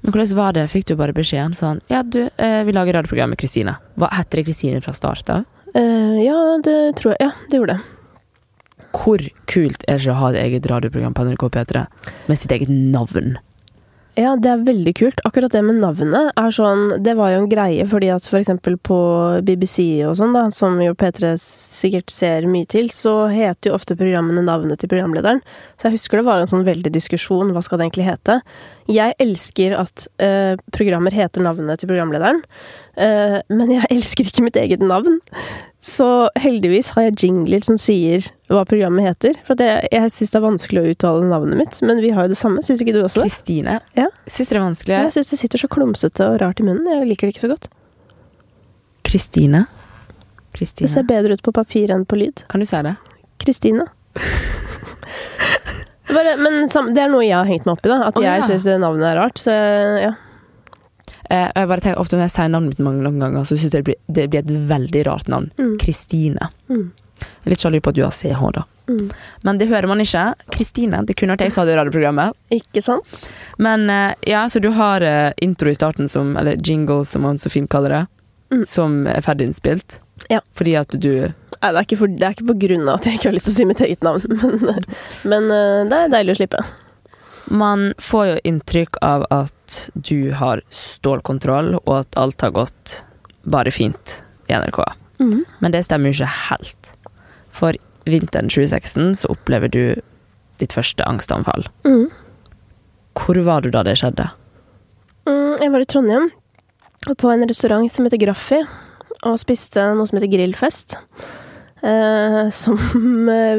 [0.03, 0.67] Men hvordan var det?
[0.71, 3.75] Fikk du bare beskjeden sånn Ja, du, eh, vi lager radioprogram med Kristine.
[3.99, 5.43] Hva Heter det Kristine fra start av?
[5.75, 7.19] Uh, ja, det tror jeg.
[7.27, 7.89] Ja, det gjorde det.
[8.93, 11.87] Hvor kult er det ikke å ha et eget radioprogram på NRK P3
[12.29, 13.35] med sitt eget navn?
[14.13, 15.21] Ja, det er veldig kult.
[15.25, 18.75] Akkurat det med navnet er sånn Det var jo en greie fordi at for eksempel
[18.77, 18.97] på
[19.41, 23.97] BBC og sånn, da, som jo P3 sikkert ser mye til, så heter jo ofte
[23.97, 25.41] programmene navnet til programlederen.
[25.81, 27.55] Så jeg husker det var en sånn veldig diskusjon.
[27.55, 28.37] Hva skal det egentlig hete?
[28.91, 32.41] Jeg elsker at eh, programmer heter navnet til programlederen,
[32.99, 35.21] eh, men jeg elsker ikke mitt eget navn.
[35.83, 36.07] Så
[36.39, 39.39] heldigvis har jeg jingler som sier hva programmet heter.
[39.47, 42.33] For jeg, jeg syns det er vanskelig å uttale navnet mitt, men vi har jo
[42.33, 42.63] det samme.
[42.63, 43.29] Syns ikke du også det?
[43.31, 43.77] Kristine?
[43.99, 44.09] Ja.
[44.27, 44.99] Syns det er vanskelig?
[45.07, 46.87] Jeg syns det sitter så klumsete og rart i munnen.
[46.91, 47.71] Jeg liker det ikke så godt.
[49.07, 49.65] Kristine?
[50.53, 52.45] Det ser bedre ut på papir enn på lyd.
[52.51, 52.95] Kan du si det?
[53.43, 53.87] Kristine.
[56.09, 57.99] Bare, men det er noe jeg har hengt meg opp i, da.
[58.09, 58.47] At oh, jeg ja.
[58.49, 59.39] syns navnet er rart.
[59.39, 60.13] Så ja.
[61.29, 63.71] Eh, jeg bare tenker ofte Når jeg sier navnet mitt mange, mange ganger, så syns
[63.71, 65.49] jeg det blir, det blir et veldig rart navn.
[65.57, 65.73] Mm.
[65.81, 66.51] Kristine.
[66.69, 66.91] Mm.
[67.23, 68.65] Er litt sjalu på at du har CH, da.
[68.91, 69.07] Mm.
[69.47, 70.25] Men det hører man ikke.
[70.51, 71.03] Kristine.
[71.07, 72.35] Det kunne vært jeg som hadde radioprogrammet.
[72.51, 73.23] Ikke sant?
[73.63, 77.39] Men eh, ja, så du har eh, intro i starten som Eller jingle, som man
[77.39, 78.03] så fint kaller det.
[78.53, 78.65] Mm.
[78.69, 80.02] Som er ferdig innspilt.
[80.31, 80.39] Ja.
[80.55, 81.09] Fordi at du
[81.63, 83.35] Nei, det er ikke, for, det er ikke på grunn av at jeg ikke har
[83.37, 84.23] lyst til å si mitt eget navn,
[84.67, 84.87] men,
[85.31, 86.63] men eh, det er deilig å slippe.
[87.55, 92.97] Man får jo inntrykk av at du har stålkontroll, og at alt har gått
[93.43, 94.17] bare fint
[94.51, 94.81] i NRK.
[95.23, 95.43] Mm.
[95.63, 96.91] Men det stemmer jo ikke helt.
[97.53, 99.83] For vinteren 2016 så opplever du
[100.59, 101.67] ditt første angstanfall.
[101.87, 102.07] Mm.
[103.19, 104.29] Hvor var du da det skjedde?
[105.29, 106.31] Mm, jeg var i Trondheim,
[107.19, 108.63] på en restaurant som heter Graffi,
[109.27, 110.97] og spiste noe som heter grillfest.
[111.83, 112.77] Eh, som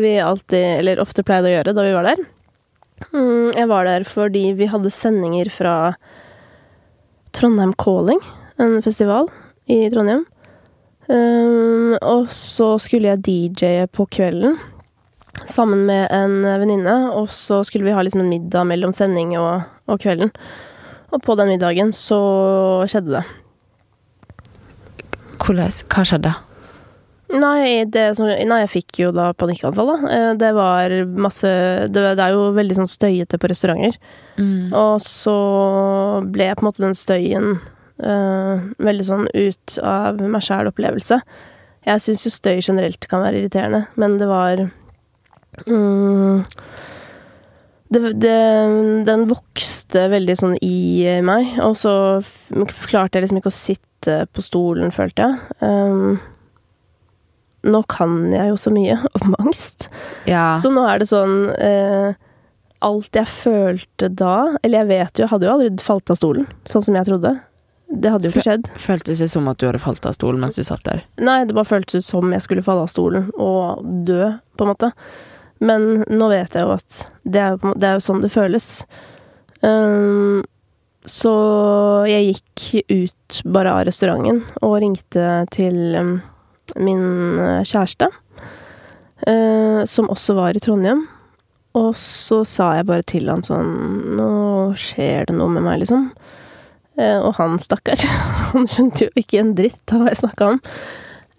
[0.00, 2.24] vi alltid, eller ofte pleide å gjøre da vi var der.
[3.12, 5.74] Mm, jeg var der fordi vi hadde sendinger fra
[7.34, 8.20] Trondheim Calling,
[8.62, 9.28] en festival
[9.66, 10.24] i Trondheim.
[11.04, 14.54] Um, og så skulle jeg DJ-e på kvelden
[15.50, 19.66] sammen med en venninne, og så skulle vi ha liksom en middag mellom sending og,
[19.90, 20.32] og kvelden.
[21.12, 22.20] Og på den middagen så
[22.88, 23.24] skjedde det.
[25.44, 26.34] Hva skjedde?
[27.34, 30.10] Nei, det, nei, jeg fikk jo da panikkanfall, da.
[30.12, 31.48] Eh, Det var masse
[31.90, 33.96] Det, er jo veldig sånn støyete på restauranter.
[34.38, 34.70] Mm.
[34.76, 35.34] Og så
[36.30, 37.48] ble jeg på en måte den støyen
[38.04, 41.20] uh, veldig sånn ut av meg sjæl-opplevelse.
[41.84, 44.62] Jeg syns jo støy generelt kan være irriterende, men det var
[45.66, 46.44] mm,
[47.92, 48.36] det, det,
[49.06, 51.94] den vokste veldig sånn i meg, og så
[52.88, 55.58] klarte jeg liksom ikke å sitte på stolen, følte jeg.
[55.60, 56.16] Um,
[57.64, 59.88] nå kan jeg jo så mye om angst.
[60.28, 60.52] Ja.
[60.60, 62.14] Så nå er det sånn uh,
[62.84, 66.48] Alt jeg følte da Eller jeg vet jo, jeg hadde jo aldri falt av stolen,
[66.68, 67.32] sånn som jeg trodde.
[67.94, 68.68] Det hadde jo ikke skjedd.
[68.80, 71.04] Føltes det som at du hadde falt av stolen mens du satt der?
[71.22, 74.72] Nei, det bare føltes ut som jeg skulle falle av stolen og dø, på en
[74.72, 74.90] måte.
[75.64, 78.68] Men nå vet jeg jo at det er, det er jo sånn det føles.
[79.64, 80.42] Um,
[81.08, 81.32] så
[82.08, 86.14] jeg gikk ut bare av restauranten og ringte til um,
[86.80, 87.02] min
[87.44, 88.08] eh, kjæreste,
[89.28, 91.04] uh, som også var i Trondheim.
[91.76, 93.72] Og så sa jeg bare til han sånn
[94.14, 94.28] Nå
[94.78, 96.08] skjer det noe med meg, liksom.
[96.96, 98.00] Uh, og han, stakkar,
[98.54, 100.60] han skjønte jo ikke en dritt av hva jeg snakka om.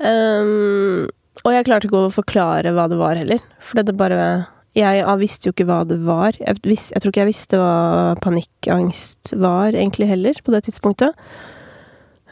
[0.04, 1.06] Um,
[1.44, 5.48] og jeg klarte ikke å forklare hva det var heller, for det bare Jeg visste
[5.48, 6.36] jo ikke hva det var.
[6.36, 11.16] Jeg, visste, jeg tror ikke jeg visste hva panikkangst var, egentlig heller, på det tidspunktet.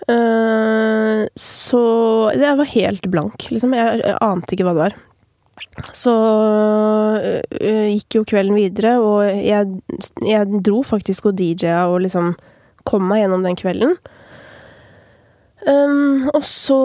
[0.03, 1.83] Uh, så
[2.35, 3.75] jeg var helt blank, liksom.
[3.77, 4.97] Jeg, jeg ante ikke hva det var.
[5.95, 6.13] Så
[7.23, 9.79] uh, gikk jo kvelden videre, og jeg,
[10.27, 12.33] jeg dro faktisk og DJ-a og liksom
[12.83, 13.95] kom meg gjennom den kvelden.
[15.63, 16.81] Um, og så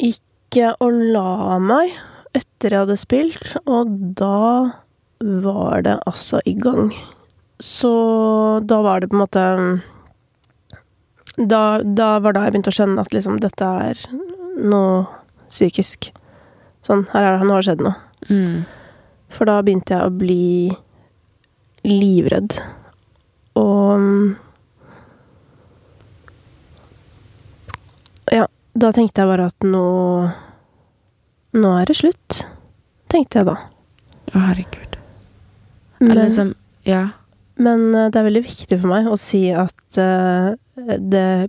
[0.00, 0.22] gikk
[0.56, 1.92] jeg og la meg
[2.36, 4.72] etter jeg hadde spilt, og da
[5.20, 6.92] var det altså i gang.
[7.58, 7.90] Så
[8.62, 9.44] da var det på en måte
[11.38, 14.00] da, da var da jeg begynte å skjønne at liksom dette er
[14.58, 15.04] noe
[15.48, 16.10] psykisk.
[16.86, 17.94] Sånn, her er det, nå har det skjedd noe.
[18.28, 18.58] Mm.
[19.34, 20.44] For da begynte jeg å bli
[21.86, 22.58] livredd.
[23.58, 24.36] Og mm,
[28.28, 28.44] Ja,
[28.78, 29.84] da tenkte jeg bare at nå
[31.58, 32.42] Nå er det slutt,
[33.08, 33.54] tenkte jeg da.
[34.34, 34.98] Å, herregud.
[35.98, 36.50] Men, Eller liksom
[36.86, 37.06] Ja.
[37.58, 41.48] Men eh, det er veldig viktig for meg å si at uh, det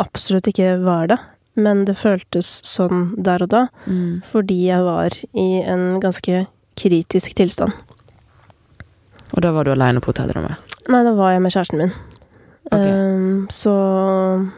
[0.00, 1.18] absolutt ikke var det.
[1.60, 4.22] Men det føltes sånn der og da, Mm.
[4.24, 6.46] fordi jeg var i en ganske
[6.78, 7.74] kritisk tilstand.
[9.34, 10.56] Og da var du aleine på hotellrommet?
[10.88, 11.92] Nei, da var jeg med kjæresten min.
[12.70, 12.92] Okay.
[12.94, 13.74] Um, så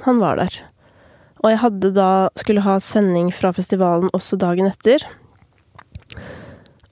[0.04, 0.60] han var der.
[1.42, 5.02] Og jeg hadde da skulle ha sending fra festivalen også dagen etter.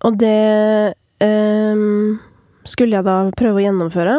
[0.07, 2.19] Og det ehm,
[2.67, 4.17] skulle jeg da prøve å gjennomføre.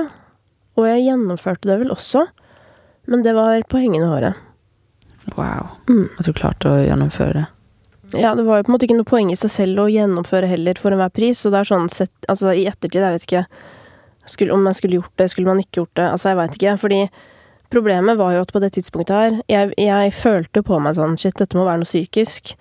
[0.79, 2.25] Og jeg gjennomførte det vel også,
[3.11, 4.47] men det var på hengende håret.
[5.35, 5.75] Wow.
[5.89, 6.07] Mm.
[6.17, 7.47] At du klarte å gjennomføre det.
[8.19, 10.49] Ja, det var jo på en måte ikke noe poeng i seg selv å gjennomføre
[10.51, 13.45] heller for enhver pris, og det er sånn sett Altså, i ettertid, jeg vet ikke
[14.29, 16.73] skulle, om jeg skulle gjort det, skulle man ikke gjort det, altså, jeg veit ikke,
[16.81, 16.99] fordi
[17.71, 21.37] problemet var jo at på det tidspunktet her Jeg, jeg følte på meg sånn Shit,
[21.39, 22.53] dette må være noe psykisk.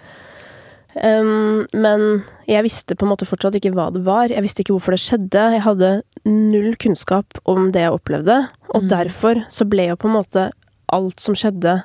[0.95, 4.33] Um, men jeg visste på en måte fortsatt ikke hva det var.
[4.33, 5.45] Jeg visste ikke hvorfor det skjedde.
[5.55, 5.91] Jeg hadde
[6.27, 8.41] null kunnskap om det jeg opplevde,
[8.75, 8.89] og Mm.
[8.91, 10.49] derfor så ble jo på en måte
[10.91, 11.77] alt som skjedde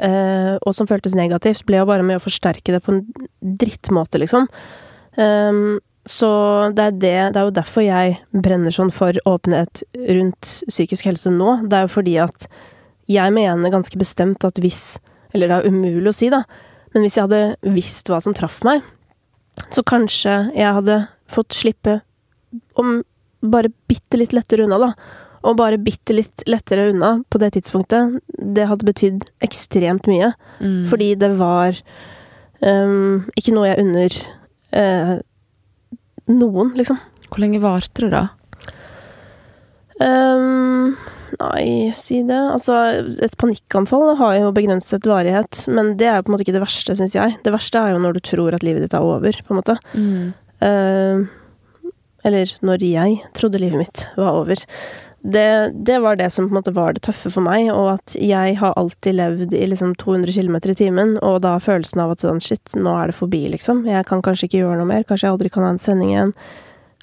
[0.00, 3.02] uh, og som føltes negativt, ble jo bare med å forsterke det på en
[3.42, 4.48] drittmåte, liksom.
[5.18, 6.28] Ehm, så
[6.72, 11.32] det er, det, det er jo derfor jeg brenner sånn for åpenhet rundt psykisk helse
[11.34, 11.58] nå.
[11.68, 12.48] Det er jo fordi at
[13.08, 14.98] jeg mener ganske bestemt at hvis
[15.36, 16.46] Eller det er umulig å si, da.
[16.94, 18.80] Men hvis jeg hadde visst hva som traff meg,
[19.68, 21.98] så kanskje jeg hadde fått slippe
[22.80, 23.02] om
[23.44, 24.88] bare bitte litt lettere unna, da.
[25.44, 28.22] Og bare bitte litt lettere unna på det tidspunktet,
[28.56, 30.32] det hadde betydd ekstremt mye.
[30.64, 30.86] Mm.
[30.88, 31.76] Fordi det var
[32.64, 34.18] um, ikke noe jeg unner
[34.72, 35.14] eh,
[36.30, 36.98] noen, liksom.
[37.28, 38.26] Hvor lenge varte det, da?
[39.98, 40.94] Um,
[41.40, 42.38] nei, si det.
[42.38, 42.76] Altså,
[43.24, 46.64] et panikkanfall har jo begrenset varighet, men det er jo på en måte ikke det
[46.64, 47.36] verste, syns jeg.
[47.44, 49.76] Det verste er jo når du tror at livet ditt er over, på en måte.
[49.92, 50.30] Mm.
[50.68, 51.28] Ehm,
[52.26, 54.64] eller når jeg trodde livet mitt var over.
[55.20, 58.14] Det, det var det som på en måte var det tøffe for meg, og at
[58.14, 62.22] jeg har alltid levd i liksom 200 km i timen, og da følelsen av at
[62.22, 63.82] sånn shit, nå er det forbi, liksom.
[63.88, 65.06] Jeg kan kanskje ikke gjøre noe mer.
[65.08, 66.32] Kanskje jeg aldri kan ha en sending igjen.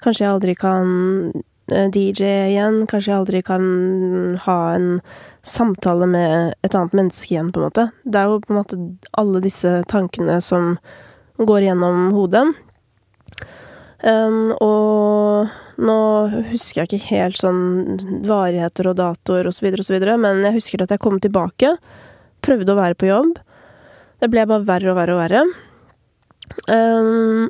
[0.04, 0.88] Kanskje jeg aldri kan
[1.68, 2.82] eh, DJ igjen.
[2.88, 3.66] Kanskje jeg aldri kan
[4.46, 4.88] ha en
[5.46, 7.90] samtale med et annet menneske igjen, på en måte.
[8.04, 8.80] Det er jo på en måte
[9.20, 10.78] alle disse tankene som
[11.36, 12.48] går gjennom hodet.
[14.04, 15.05] Um, og
[15.76, 15.98] nå
[16.50, 21.02] husker jeg ikke helt sånn varigheter og datoer osv., osv., men jeg husker at jeg
[21.02, 21.74] kom tilbake,
[22.46, 23.36] prøvde å være på jobb.
[24.22, 25.44] Det ble bare verre og verre og verre.
[26.70, 27.48] Um,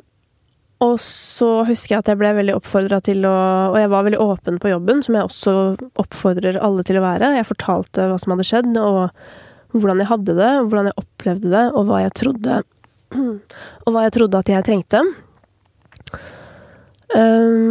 [0.83, 3.33] og så husker jeg at jeg ble veldig oppfordra til å
[3.71, 5.53] Og jeg var veldig åpen på jobben, som jeg også
[6.01, 7.33] oppfordrer alle til å være.
[7.39, 11.63] Jeg fortalte hva som hadde skjedd, og hvordan jeg hadde det, hvordan jeg opplevde det,
[11.73, 12.63] og hva jeg trodde
[13.87, 14.99] Og hva jeg trodde at jeg trengte.
[17.15, 17.66] Um,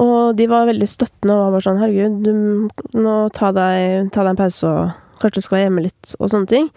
[0.00, 4.24] og de var veldig støttende og var bare sånn Herregud, du må ta deg, ta
[4.24, 6.68] deg en pause og kanskje du skal være hjemme litt og sånne ting.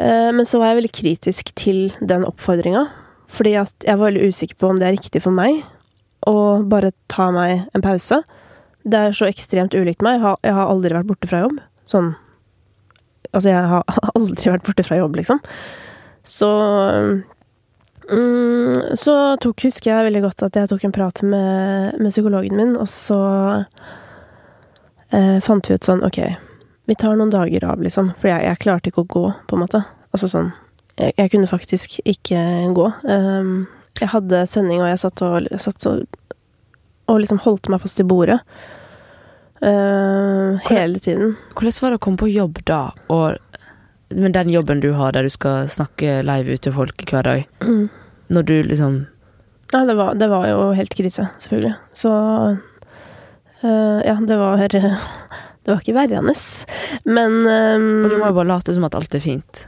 [0.00, 2.86] Eh, men så var jeg veldig kritisk til den oppfordringa.
[3.30, 5.60] Fordi at jeg var veldig usikker på om det er riktig for meg
[6.28, 8.22] å bare ta meg en pause.
[8.82, 10.24] Det er så ekstremt ulikt meg.
[10.44, 11.60] Jeg har, aldri vært borte fra jobb.
[11.88, 12.14] Sånn
[13.30, 13.84] Altså, jeg har
[14.18, 15.38] aldri vært borte fra jobb, liksom.
[16.26, 16.48] Så
[18.10, 22.56] mm, Så tok, husker jeg veldig godt at jeg tok en prat med, med psykologen
[22.58, 23.20] min, og så
[25.10, 26.20] eh, fant vi ut sånn Ok,
[26.90, 28.12] vi tar noen dager av, liksom.
[28.20, 29.84] For jeg, jeg klarte ikke å gå, på en måte.
[30.10, 30.50] Altså sånn
[30.96, 32.40] Jeg, jeg kunne faktisk ikke
[32.76, 32.88] gå.
[33.06, 33.68] Um,
[34.00, 36.18] jeg hadde sending, og jeg satt og, satt og,
[37.10, 38.40] og liksom holdt meg fast i bordet.
[39.60, 41.36] Uh, hele tiden.
[41.52, 43.38] Hvordan var det å komme på jobb da, og
[44.10, 47.44] med den jobben du har der du skal snakke live ut til folk hver dag,
[48.30, 49.00] når du liksom
[49.72, 51.74] Ja, det var, det var jo helt krise, selvfølgelig.
[51.94, 52.10] Så
[53.62, 54.56] øh, Ja, det var
[55.64, 56.34] Det var ikke verrende.
[57.04, 59.66] Men øh, Og du må jo bare late som at alt er fint.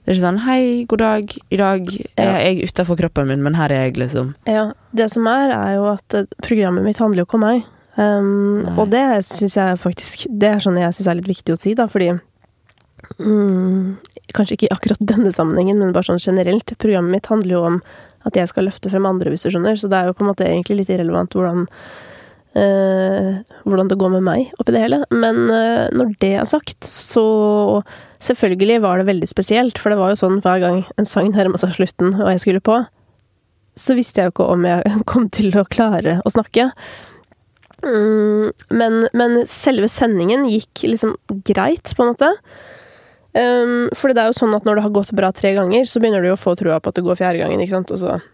[0.00, 1.34] Det er ikke sånn 'Hei, god dag.
[1.50, 4.34] I dag er jeg utafor kroppen min, men her er jeg', liksom.
[4.48, 7.66] Ja, det som er, er jo at eh, programmet mitt handler jo ikke om meg.
[8.00, 11.58] Um, og det syns jeg faktisk Det er sånn jeg syns er litt viktig å
[11.58, 12.12] si, da, fordi
[13.18, 13.98] mm,
[14.36, 16.76] Kanskje ikke i akkurat denne sammenhengen, men bare sånn generelt.
[16.82, 17.80] Programmet mitt handler jo om
[18.28, 19.46] at jeg skal løfte frem andre, hvis.
[19.48, 21.66] Så det er jo på en måte egentlig litt irrelevant hvordan
[22.60, 25.02] øh, hvordan det går med meg oppi det hele.
[25.10, 27.82] Men øh, når det er sagt, så
[28.20, 31.56] Selvfølgelig var det veldig spesielt, for det var jo sånn hver gang en sang nærma
[31.56, 32.74] seg slutten og jeg skulle på,
[33.80, 36.68] så visste jeg jo ikke om jeg kom til å klare å snakke.
[37.80, 41.16] Mm, men, men selve sendingen gikk liksom
[41.48, 42.28] greit, på en måte.
[43.30, 46.00] Um, for det er jo sånn at når det har gått bra tre ganger, så
[46.02, 47.60] begynner du jo å få trua på at det går fjerde gangen.
[47.62, 47.92] ikke sant?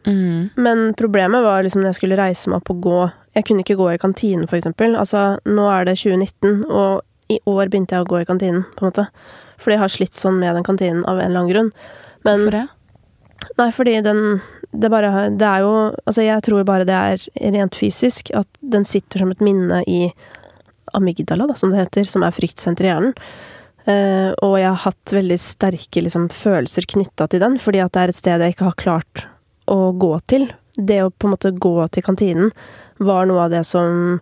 [0.09, 0.55] Mm.
[0.57, 3.01] Men problemet var liksom når jeg skulle reise meg opp og gå
[3.37, 4.95] Jeg kunne ikke gå i kantinen, for eksempel.
[4.97, 8.81] Altså, nå er det 2019, og i år begynte jeg å gå i kantinen, på
[8.81, 9.05] en måte.
[9.61, 11.69] Fordi jeg har slitt sånn med den kantinen av en eller annen grunn.
[12.25, 12.65] Men Hvorfor det?
[13.61, 14.23] Nei, fordi den
[14.73, 15.75] det, bare, det er jo
[16.07, 20.09] Altså, jeg tror bare det er rent fysisk at den sitter som et minne i
[20.97, 23.15] amygdala, da, som det heter, som er fryktsenter i hjernen.
[23.87, 28.03] Eh, og jeg har hatt veldig sterke liksom, følelser knytta til den, fordi at det
[28.03, 29.27] er et sted jeg ikke har klart
[29.71, 30.49] å gå til.
[30.77, 32.51] Det å på en måte gå til kantinen
[32.99, 34.19] var noe av det som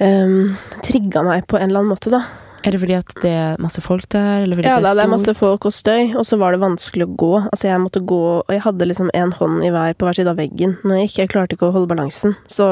[0.00, 0.38] um,
[0.86, 2.22] trigga meg på en eller annen måte, da.
[2.60, 4.98] Er det fordi at det er masse folk der, eller fordi Ja, det er, er
[5.00, 7.32] det er masse folk og støy, og så var det vanskelig å gå.
[7.46, 10.32] Altså, jeg måtte gå, og jeg hadde liksom en hånd i hver på hver side
[10.32, 11.18] av veggen når jeg gikk.
[11.22, 12.36] Jeg klarte ikke å holde balansen.
[12.50, 12.68] Så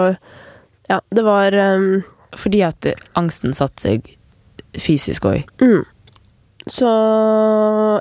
[0.88, 2.04] ja, det var um,
[2.36, 4.12] Fordi at angsten satte seg
[4.76, 5.46] fysisk òg.
[5.62, 5.86] mm.
[6.68, 6.88] Så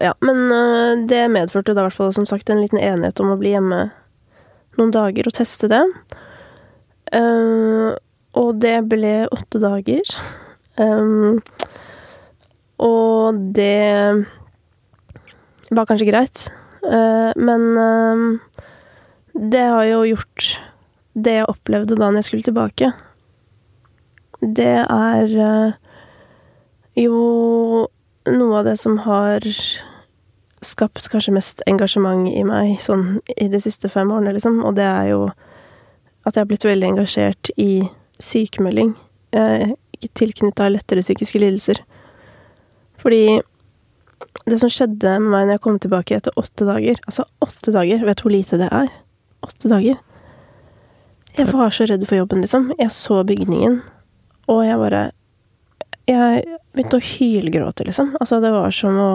[0.03, 3.31] ja, men øh, det medførte da i hvert fall som sagt en liten enighet om
[3.31, 3.85] å bli hjemme
[4.75, 5.83] noen dager og teste det.
[7.15, 7.95] Uh,
[8.35, 10.11] og det ble åtte dager.
[10.75, 11.39] Um,
[12.83, 14.27] og det
[15.71, 16.43] var kanskje greit,
[16.83, 18.59] uh, men uh,
[19.37, 20.51] det har jo gjort
[21.17, 22.91] det jeg opplevde da når jeg skulle tilbake.
[24.41, 25.77] Det er eh,
[26.97, 27.87] jo
[28.27, 29.45] noe av det som har
[30.65, 34.63] skapt kanskje mest engasjement i meg sånn i de siste fem årene, liksom.
[34.65, 35.27] Og det er jo
[36.27, 37.87] at jeg har blitt veldig engasjert i
[38.19, 38.95] sykemelding
[39.37, 39.75] eh,
[40.17, 41.81] tilknytta lettere psykiske lidelser.
[42.97, 43.39] Fordi
[44.49, 48.03] det som skjedde med meg når jeg kom tilbake etter åtte dager Altså åtte dager,
[48.05, 48.89] vet du hvor lite det er?
[49.45, 49.99] Åtte dager.
[51.37, 52.71] Jeg var så redd for jobben, liksom.
[52.79, 53.81] Jeg så bygningen,
[54.49, 55.03] og jeg bare
[56.07, 56.43] Jeg
[56.75, 58.13] begynte å hylgråte, liksom.
[58.21, 59.11] Altså, det var som å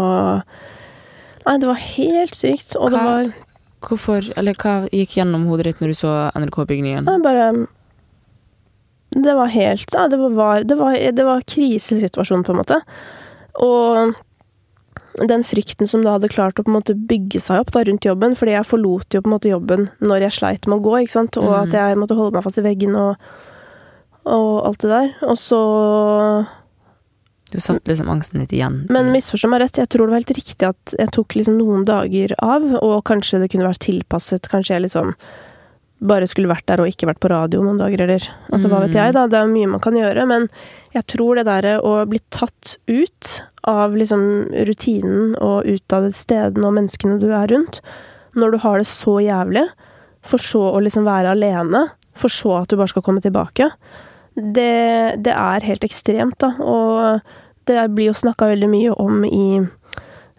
[1.42, 3.32] Nei, det var helt sykt, og det Hva- var
[3.82, 7.02] Hvorfor, eller hva gikk gjennom hodet ditt når du så NRK-bygningen?
[7.08, 7.46] Nei, bare
[9.10, 12.78] Det var helt Nei, det, var, det, var, det var krisesituasjonen, på en måte.
[13.58, 14.14] Og
[15.28, 18.06] den frykten som da hadde klart å på en måte bygge seg opp da rundt
[18.06, 20.94] jobben, fordi jeg forlot jo på en måte jobben når jeg sleit med å gå,
[21.02, 23.16] ikke sant, og at jeg måtte holde meg fast i veggen og,
[24.24, 25.10] og alt det der.
[25.26, 25.60] Og så
[27.52, 28.82] Du satt liksom angsten litt igjen.
[28.92, 31.86] Men misforstå meg rett, jeg tror det var helt riktig at jeg tok liksom noen
[31.88, 35.12] dager av, og kanskje det kunne vært tilpasset, kanskje jeg liksom
[36.02, 38.96] bare skulle vært der og ikke vært på radio noen dager, eller altså hva vet
[38.98, 39.26] jeg, da.
[39.30, 40.48] Det er mye man kan gjøre, men
[40.96, 43.34] jeg tror det derre å bli tatt ut
[43.70, 44.24] av liksom
[44.66, 47.82] rutinen og ut av stedene og menneskene du er rundt,
[48.34, 49.66] når du har det så jævlig,
[50.26, 51.86] for så å liksom være alene,
[52.18, 53.70] for så at du bare skal komme tilbake,
[54.34, 56.54] det, det er helt ekstremt, da.
[56.64, 57.20] Og
[57.68, 59.44] det blir jo snakka veldig mye om i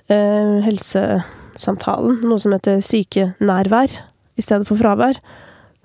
[0.10, 3.94] eh, helsesamtalen, noe som heter sykenærvær
[4.38, 5.20] i stedet for fravær.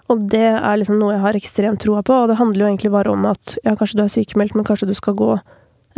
[0.09, 2.93] Og det er liksom noe jeg har ekstremt troa på, og det handler jo egentlig
[2.95, 5.35] bare om at ja, kanskje du er sykemeldt, men kanskje du skal gå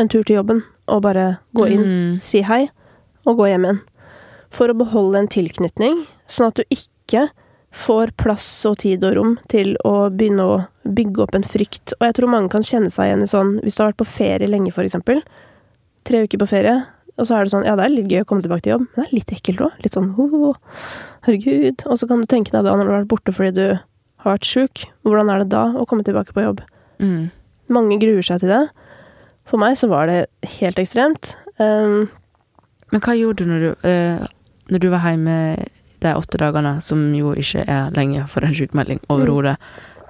[0.01, 2.21] en tur til jobben og bare gå inn, Mm.
[2.25, 2.69] si hei,
[3.27, 3.81] og gå hjem igjen.
[4.51, 7.29] For å beholde en tilknytning, sånn at du ikke
[7.71, 10.57] får plass og tid og rom til å begynne å
[10.97, 11.95] bygge opp en frykt.
[11.99, 14.09] Og jeg tror mange kan kjenne seg igjen i sånn hvis du har vært på
[14.09, 15.23] ferie lenge, eksempel.
[16.09, 16.79] Tre uker på ferie,
[17.21, 18.87] og så er det sånn Ja, det er litt gøy å komme tilbake til jobb,
[18.89, 19.81] men det er litt ekkelt òg.
[19.85, 20.57] Litt sånn «Åh,
[21.27, 21.85] herregud.
[21.87, 23.67] Og så kan du tenke deg da når du har vært borte fordi du
[24.25, 26.63] har vært sjuk, hvordan er det da å komme tilbake på jobb?
[27.01, 27.29] Mm.
[27.73, 28.63] Mange gruer seg til det.
[29.49, 30.23] For meg så var det
[30.61, 31.35] helt ekstremt.
[31.61, 32.09] Um,
[32.91, 34.27] Men hva gjorde du når du, uh,
[34.73, 35.37] når du var hjemme
[36.01, 39.59] de åtte dagene, som jo ikke er lenge for en sykmelding overhodet?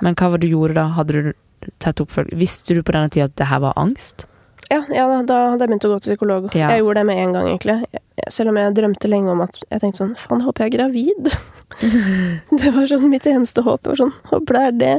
[0.02, 0.88] Men hva var det du gjorde da?
[0.96, 2.38] Hadde du tett oppfølging?
[2.40, 4.26] Visste du på denne tida at det her var angst?
[4.70, 6.48] Ja, ja da, hadde jeg begynt å gå til psykolog.
[6.54, 6.70] Ja.
[6.70, 8.00] Jeg gjorde det med en gang, egentlig.
[8.30, 11.30] Selv om jeg drømte lenge om at Jeg tenkte sånn Faen, håper jeg er gravid.
[12.60, 13.82] det var sånn mitt eneste håp.
[13.84, 14.94] Jeg var sånn, Håper det er det.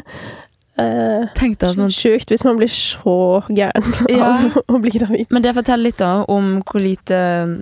[0.81, 3.15] Eh, Tenk at man Sjukt hvis man blir så
[3.51, 4.33] gæren Ja.
[4.39, 5.27] av å bli gravid.
[5.31, 7.17] Men det forteller litt da om hvor lite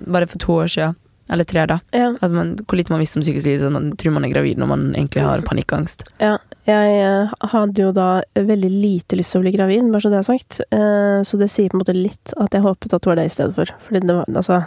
[0.06, 0.96] Var det for to år siden,
[1.30, 1.78] eller tre, da.
[1.94, 3.70] Ja, man, hvor lite man visste om psykisk lidelse.
[3.72, 6.08] Man tror man er gravid når man egentlig har panikkangst.
[6.22, 6.38] ja.
[6.68, 10.18] Jeg eh, hadde jo da veldig lite lyst til å bli gravid, bare så det
[10.20, 10.58] er sagt.
[10.70, 13.24] Eh, så det sier på en måte litt at jeg håpet at det var det
[13.26, 13.72] i stedet for.
[13.86, 14.58] Fordi det var altså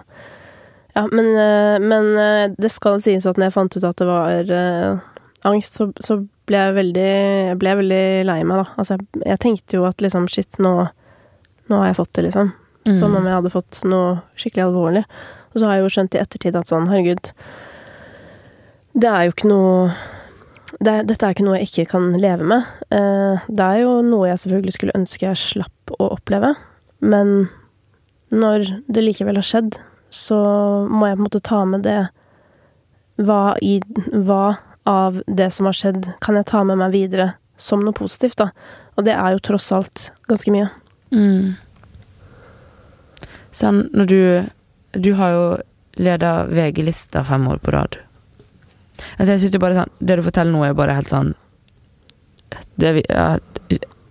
[0.98, 4.52] Ja, men, eh, men det skal sies at når jeg fant ut at det var
[5.48, 6.18] angst, så, så
[6.50, 7.08] ble jeg veldig
[7.52, 8.66] Jeg ble veldig lei meg, da.
[8.82, 10.74] Altså, jeg, jeg tenkte jo at liksom Shit, nå,
[11.70, 12.52] nå har jeg fått det, liksom.
[12.90, 13.18] Som Mm.
[13.22, 15.06] om jeg hadde fått noe skikkelig alvorlig.
[15.54, 17.32] Og så har jeg jo skjønt i ettertid at sånn, herregud
[18.94, 19.94] Det er jo ikke noe
[20.82, 22.66] det, Dette er ikke noe jeg ikke kan leve med.
[22.90, 26.56] Eh, det er jo noe jeg selvfølgelig skulle ønske jeg slapp å oppleve.
[27.06, 27.48] Men
[28.34, 29.78] når det likevel har skjedd,
[30.10, 30.40] så
[30.90, 32.00] må jeg på en måte ta med det
[33.22, 33.78] hva, i,
[34.26, 34.56] hva
[34.90, 38.50] av det som har skjedd, kan jeg ta med meg videre som noe positivt, da.
[38.98, 40.68] Og det er jo tross alt ganske mye.
[41.14, 41.54] Mm.
[43.54, 44.20] Sånn, når du
[44.94, 45.46] Du har jo
[45.94, 47.98] leda VG-lista fem år på rad.
[49.18, 51.32] Altså, jeg synes jo bare sånn Det du forteller nå, er bare helt sånn
[52.78, 53.40] Det er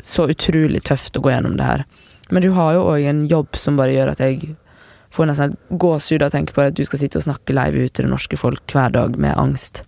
[0.02, 1.84] så utrolig tøft å gå gjennom det her.
[2.34, 4.56] Men du har jo òg en jobb som bare gjør at jeg
[5.14, 7.94] får nesten gåsehud av å tenke på at du skal sitte og snakke live ut
[7.94, 9.84] til det norske folk hver dag med angst.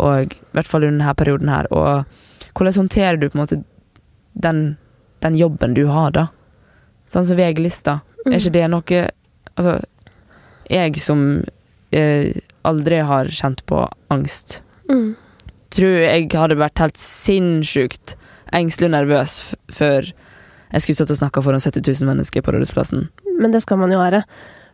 [0.00, 1.68] Og i hvert fall under denne perioden her.
[1.76, 3.60] Og hvordan håndterer du på en måte
[4.32, 4.62] den,
[5.20, 6.26] den jobben du har, da?
[7.12, 7.98] Sånn som VG-lista.
[8.24, 9.06] Er ikke det noe
[9.58, 9.80] Altså,
[10.70, 11.42] jeg som
[11.92, 12.32] eh,
[12.66, 14.60] aldri har kjent på angst,
[14.90, 15.14] Mm.
[15.70, 18.16] tror jeg hadde vært helt sinnssykt
[18.52, 19.34] engstelig og nervøs
[19.70, 20.08] før
[20.72, 23.08] jeg skulle stått og snakka foran 70 000 mennesker på Rådhusplassen.
[23.38, 24.24] Men det skal man jo være.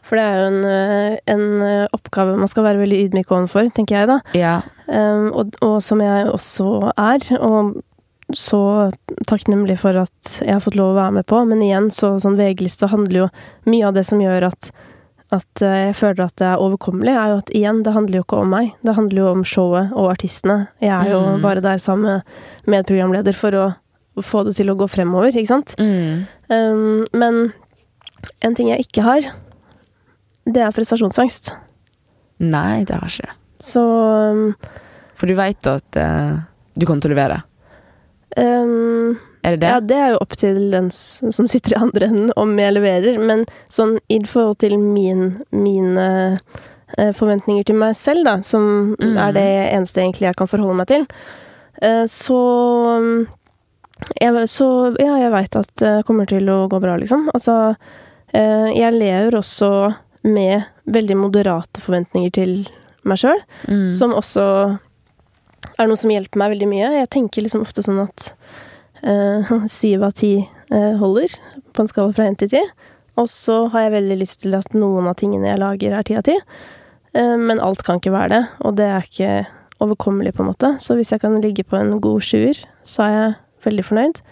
[0.07, 3.69] For det er jo en, eh, en eh, oppgave man skal være veldig ydmyk overfor,
[3.75, 4.19] tenker jeg da.
[4.39, 4.55] Ja.
[4.87, 7.25] Um, og, og som jeg også er.
[7.41, 7.81] Og
[8.37, 8.61] så
[9.27, 11.41] takknemlig for at jeg har fått lov å være med på.
[11.49, 13.29] Men igjen, så sånn VG-lista handler jo
[13.67, 14.71] Mye av det som gjør at,
[15.35, 18.25] at eh, jeg føler at det er overkommelig, er jo at igjen, det handler jo
[18.27, 18.69] ikke om meg.
[18.87, 20.69] Det handler jo om showet og artistene.
[20.81, 21.41] Jeg er jo Mm.
[21.43, 22.23] bare der sammen med
[22.71, 23.65] medprogramleder for å
[24.23, 25.75] få det til å gå fremover, ikke sant?
[25.79, 26.27] Mm.
[26.49, 27.53] Um, men
[28.43, 29.27] en ting jeg ikke har,
[30.47, 31.51] det er prestasjonsangst.
[32.41, 33.35] Nei, det har ikke.
[33.61, 34.55] Så um,
[35.17, 36.39] For du veit at uh,
[36.79, 37.43] du kommer til å levere.
[38.37, 39.69] um, Er det det?
[39.71, 43.19] Ja, det er jo opp til den som sitter i andre enden, om jeg leverer.
[43.23, 46.07] Men sånn i forhold til min, mine
[46.99, 49.17] eh, forventninger til meg selv, da, som Mm.
[49.23, 51.07] er det eneste egentlig jeg kan forholde meg til,
[51.83, 52.41] eh, så
[52.99, 53.27] um,
[54.21, 54.67] jeg, Så
[55.01, 57.31] ja, jeg veit at det kommer til å gå bra, liksom.
[57.35, 57.77] Altså,
[58.35, 59.95] eh, jeg lever også
[60.25, 62.69] med veldig moderate forventninger til
[63.05, 63.39] meg sjøl.
[63.69, 63.91] Mm.
[63.95, 64.79] Som også
[65.79, 66.93] er noe som hjelper meg veldig mye.
[67.01, 68.33] Jeg tenker liksom ofte sånn at
[69.79, 71.33] syv av ti eh, holder
[71.73, 72.63] på en skala fra én til ti.
[73.17, 76.17] Og så har jeg veldig lyst til at noen av tingene jeg lager, er ti
[76.19, 76.37] av ti.
[77.17, 79.33] Eh, men alt kan ikke være det, og det er ikke
[79.85, 80.73] overkommelig, på en måte.
[80.81, 83.37] Så hvis jeg kan ligge på en god sjuer, så er jeg
[83.69, 84.23] veldig fornøyd.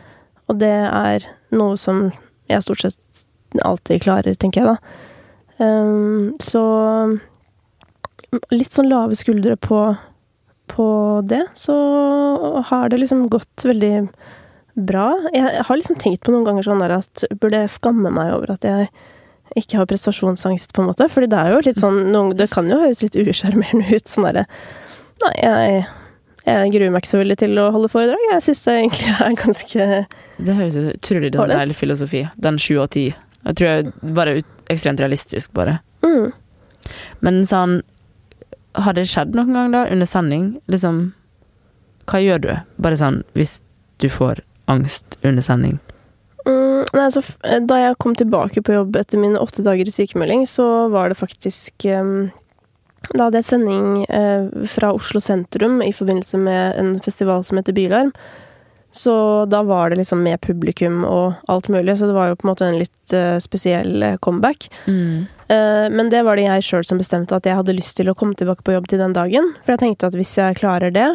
[0.49, 2.07] Og det er noe som
[2.51, 3.25] jeg stort sett
[3.65, 4.79] alltid klarer, tenker jeg da.
[6.43, 6.62] Så
[8.53, 9.81] litt sånn lave skuldre på,
[10.73, 10.89] på
[11.29, 11.77] det, så
[12.71, 14.09] har det liksom gått veldig
[14.75, 15.09] bra.
[15.35, 18.55] Jeg har liksom tenkt på noen ganger sånn der at burde jeg skamme meg over
[18.57, 18.89] at jeg
[19.61, 21.07] ikke har prestasjonsangst, på en måte.
[21.12, 24.25] Fordi det er jo litt sånn noen, Det kan jo høres litt usjarmerende ut, sånn
[24.27, 24.47] derre
[25.22, 25.85] Nei, jeg,
[26.49, 28.25] jeg gruer meg ikke så veldig til å holde foredrag.
[28.33, 29.87] Jeg syns det egentlig er ganske
[30.49, 31.61] Det høres ut utrolig sånn Ålreit.
[31.61, 32.22] deilig filosofi.
[32.49, 33.05] Den sju av ti.
[33.45, 35.79] Jeg tror jeg bare ut, ekstremt realistisk, bare.
[36.03, 36.33] mm.
[37.25, 37.79] Men sånn
[38.75, 40.49] Har det skjedd noen gang, da, under sending?
[40.68, 41.12] Liksom
[42.11, 42.51] Hva gjør du?
[42.83, 43.61] Bare sånn hvis
[44.03, 45.79] du får angst under sending.
[46.45, 47.23] Mm, nei, altså,
[47.65, 51.17] da jeg kom tilbake på jobb etter mine åtte dager i sykemelding, så var det
[51.21, 52.31] faktisk um,
[53.15, 57.77] Da hadde jeg sending uh, fra Oslo sentrum i forbindelse med en festival som heter
[57.77, 58.12] Bylarm.
[58.95, 62.47] Så da var det liksom med publikum og alt mulig, så det var jo på
[62.47, 64.69] en måte en litt uh, spesiell eh, comeback.
[64.87, 65.25] Mm.
[65.51, 68.15] Uh, men det var det jeg sjøl som bestemte at jeg hadde lyst til å
[68.15, 69.51] komme tilbake på jobb til den dagen.
[69.65, 71.09] For jeg tenkte at hvis jeg klarer det,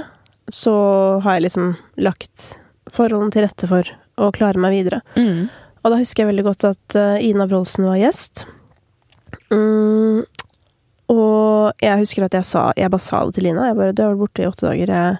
[0.52, 0.76] så
[1.24, 1.72] har jeg liksom
[2.04, 2.58] lagt
[2.94, 5.02] forholdene til rette for å klare meg videre.
[5.16, 5.48] Mm.
[5.80, 8.46] Og da husker jeg veldig godt at eh, Ina Brolsen var gjest.
[9.54, 10.26] Mm,
[11.10, 13.70] og jeg husker at jeg sa Jeg bare sa det til Ina.
[13.70, 14.94] Jeg bare 'Du har vært borte i åtte dager.
[14.94, 15.18] Jeg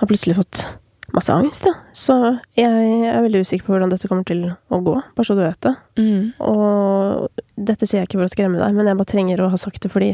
[0.00, 0.66] har plutselig fått
[1.12, 1.74] masse angst, ja.
[1.92, 2.14] Så
[2.58, 4.94] jeg er veldig usikker på hvordan dette kommer til å gå.
[5.16, 5.74] Bare så du vet det.
[5.98, 6.32] Mm.
[6.46, 9.58] Og dette sier jeg ikke for å skremme deg, men jeg bare trenger å ha
[9.60, 10.12] sagt det fordi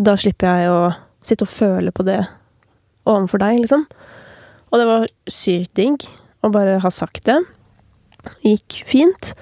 [0.00, 0.80] da slipper jeg å
[1.24, 2.20] sitte og føle på det
[3.08, 3.86] overfor deg, liksom.
[4.70, 6.04] Og det var sykt digg
[6.46, 7.38] å bare ha sagt det.
[8.44, 9.32] Gikk fint.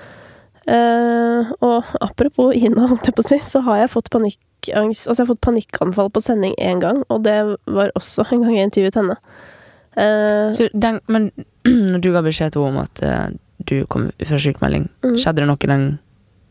[0.68, 5.14] Uh, og apropos Ina, holdt jeg på å si, så har jeg fått panikkangst Altså,
[5.22, 7.37] jeg har fått panikkanfall på sending én gang, og det
[7.70, 9.16] var også en gang jeg intervjuet henne.
[9.97, 11.31] Uh, Så den, men
[11.95, 13.29] når du ga beskjed til henne om at uh,
[13.70, 15.14] du kom fra sykemelding, Mm.
[15.16, 15.87] skjedde det noe den,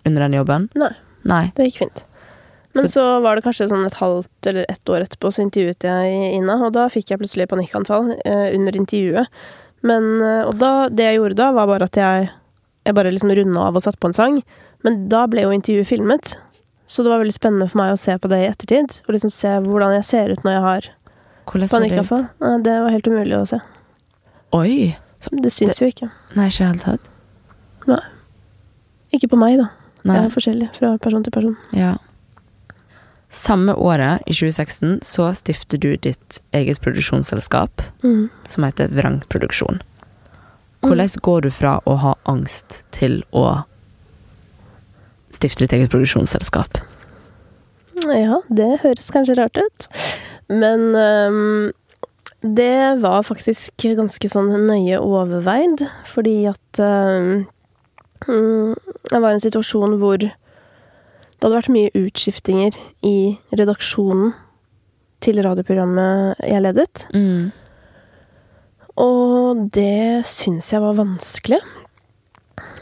[0.07, 0.69] under den jobben?
[0.79, 0.93] Nei.
[1.27, 1.43] Nei.
[1.57, 2.05] Det gikk fint.
[2.77, 6.33] Men Så- var det kanskje sånn et halvt eller ett år etterpå, så intervjuet jeg
[6.37, 9.27] Ina, og da fikk jeg plutselig panikkanfall eh, under intervjuet.
[9.83, 12.29] Men, eh, og da, det jeg gjorde da, var bare at jeg,
[12.85, 14.43] jeg bare liksom runda av og satte på en sang.
[14.83, 16.35] Men da ble jo intervjuet filmet,
[16.87, 19.01] så det var veldig spennende for meg å se på det i ettertid.
[19.07, 20.89] Og liksom se hvordan jeg ser ut når jeg har
[21.67, 22.29] panikkanfall.
[22.39, 22.63] det.
[22.63, 23.59] Det var helt umulig å se.
[24.53, 24.95] Oi!
[25.19, 26.11] Så, Det syns jo ikke.
[26.35, 27.13] nei, ikke i det hele tatt.
[29.13, 29.69] Ikke på meg, da.
[30.07, 30.17] Nei.
[30.25, 31.55] er forskjellig fra person til person.
[31.75, 31.95] Ja.
[33.29, 38.29] Samme året, i 2016, så stifter du ditt eget produksjonsselskap Mm.
[38.43, 39.81] som heter Vrang Produksjon.
[40.81, 43.63] Hvordan går du fra å ha angst til å
[45.31, 46.77] stifte ditt eget produksjonsselskap?
[48.07, 49.87] Ja, det høres kanskje rart ut.
[50.47, 51.71] Men um,
[52.41, 57.45] det var faktisk ganske sånn nøye overveid, fordi at mm,
[58.27, 60.23] Jeg var i en situasjon hvor
[61.37, 64.33] det hadde vært mye utskiftinger i redaksjonen
[65.21, 67.05] til radioprogrammet jeg ledet.
[67.13, 67.51] Mm.
[68.97, 71.59] Og det syns jeg var vanskelig.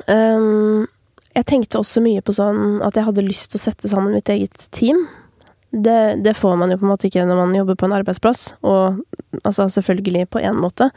[0.08, 0.88] Um,
[1.36, 4.32] jeg tenkte også mye på sånn at jeg hadde lyst til å sette sammen mitt
[4.32, 5.04] eget team.
[5.76, 8.54] Det, det får man jo på en måte ikke når man jobber på en arbeidsplass,
[8.64, 9.02] og
[9.44, 10.88] altså selvfølgelig på én måte.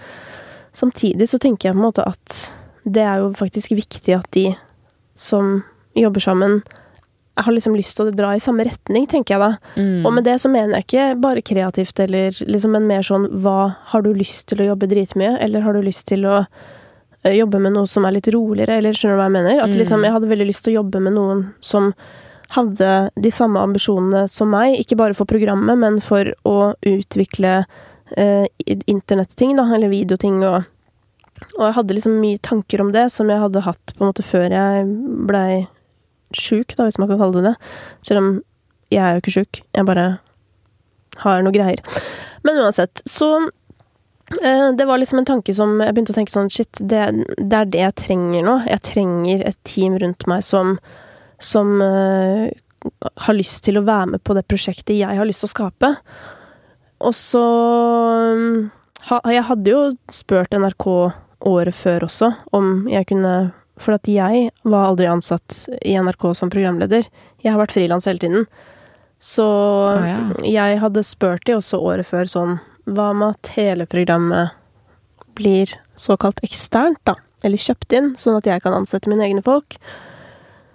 [0.70, 2.38] Samtidig så tenker jeg på en måte at
[2.86, 4.52] det er jo faktisk viktig at de
[5.18, 5.64] som
[5.98, 6.60] jobber sammen,
[7.44, 9.50] har liksom lyst til å dra i samme retning, tenker jeg da.
[9.76, 10.06] Mm.
[10.06, 13.74] Og med det så mener jeg ikke bare kreativt, eller liksom, men mer sånn hva
[13.92, 16.38] Har du lyst til å jobbe dritmye, eller har du lyst til å
[17.24, 19.60] eh, jobbe med noe som er litt roligere, eller skjønner du hva jeg mener?
[19.62, 19.78] At Mm.
[19.82, 21.92] liksom, jeg hadde veldig lyst til å jobbe med noen som
[22.56, 27.64] hadde de samme ambisjonene som meg, ikke bare for programmet, men for å utvikle
[28.16, 28.46] eh,
[28.86, 30.64] internetting, da, eller videoting og
[31.54, 34.24] og jeg hadde liksom mye tanker om det som jeg hadde hatt på en måte
[34.26, 34.86] før jeg
[35.28, 35.68] blei
[36.36, 37.70] sjuk, da, hvis man kan kalle det det.
[38.06, 38.30] Selv om
[38.92, 40.06] jeg er jo ikke sjuk, jeg bare
[41.22, 41.80] har noe greier.
[42.46, 43.28] Men uansett, så
[44.42, 47.00] eh, Det var liksom en tanke som Jeg begynte å tenke sånn Shit, det,
[47.36, 48.54] det er det jeg trenger nå.
[48.68, 50.76] Jeg trenger et team rundt meg som
[51.42, 52.48] Som eh,
[53.26, 55.88] har lyst til å være med på det prosjektet jeg har lyst til å skape.
[57.02, 57.42] Og så
[58.38, 58.68] mm,
[59.10, 59.80] ha, Jeg hadde jo
[60.14, 60.86] spurt NRK
[61.48, 63.34] året før også om jeg kunne
[63.78, 67.06] For at jeg var aldri ansatt i NRK som programleder.
[67.42, 68.48] Jeg har vært frilans hele tiden.
[69.18, 69.46] Så
[70.04, 70.18] ja.
[70.46, 72.52] jeg hadde spurt de også året før sånn
[72.86, 74.54] Hva med at hele programmet
[75.38, 77.16] blir såkalt eksternt, da?
[77.46, 79.76] Eller kjøpt inn, sånn at jeg kan ansette mine egne folk?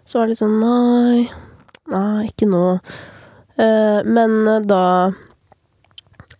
[0.03, 1.25] Så var det litt sånn Nei,
[1.91, 2.65] nei, ikke nå.
[3.55, 4.83] Eh, men da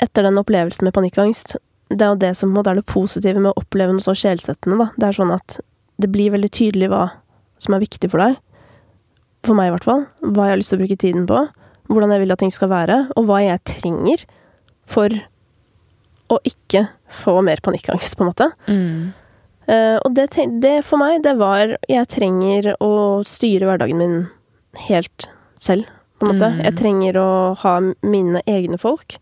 [0.02, 1.56] Etter den opplevelsen med panikkangst
[1.92, 4.04] Det er jo det som på en måte er det positive med å oppleve noe
[4.04, 4.90] så sjelsettende, da.
[4.98, 5.60] Det er sånn at
[6.04, 7.06] det blir veldig tydelig hva
[7.64, 8.40] som er viktig for deg.
[9.44, 10.06] For meg, i hvert fall.
[10.24, 11.42] Hva jeg har lyst til å bruke tiden på.
[11.92, 13.00] Hvordan jeg vil at ting skal være.
[13.20, 14.26] Og hva jeg trenger
[14.90, 15.16] for
[16.32, 18.50] å ikke få mer panikkangst, på en måte.
[18.68, 19.12] Mm.
[19.68, 20.28] Uh, og det,
[20.64, 24.16] det for meg, det var Jeg trenger å styre hverdagen min
[24.90, 25.88] helt selv,
[26.20, 26.50] på en måte.
[26.52, 26.64] Mm.
[26.68, 27.30] Jeg trenger å
[27.62, 29.18] ha mine egne folk.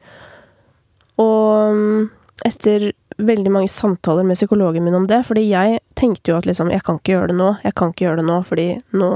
[1.22, 2.10] Og mm,
[2.48, 6.72] etter veldig mange samtaler med psykologen min om det, fordi jeg tenkte jo at liksom
[6.72, 7.50] Jeg kan ikke gjøre det nå.
[7.64, 8.68] Jeg kan ikke gjøre det nå, fordi
[8.98, 9.12] nå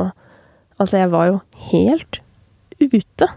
[0.75, 1.37] Altså, jeg var jo
[1.71, 2.19] helt
[2.83, 3.29] ute.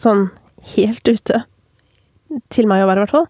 [0.00, 0.30] Sånn
[0.74, 1.42] helt ute.
[2.48, 3.26] Til meg å være, i hvert fall.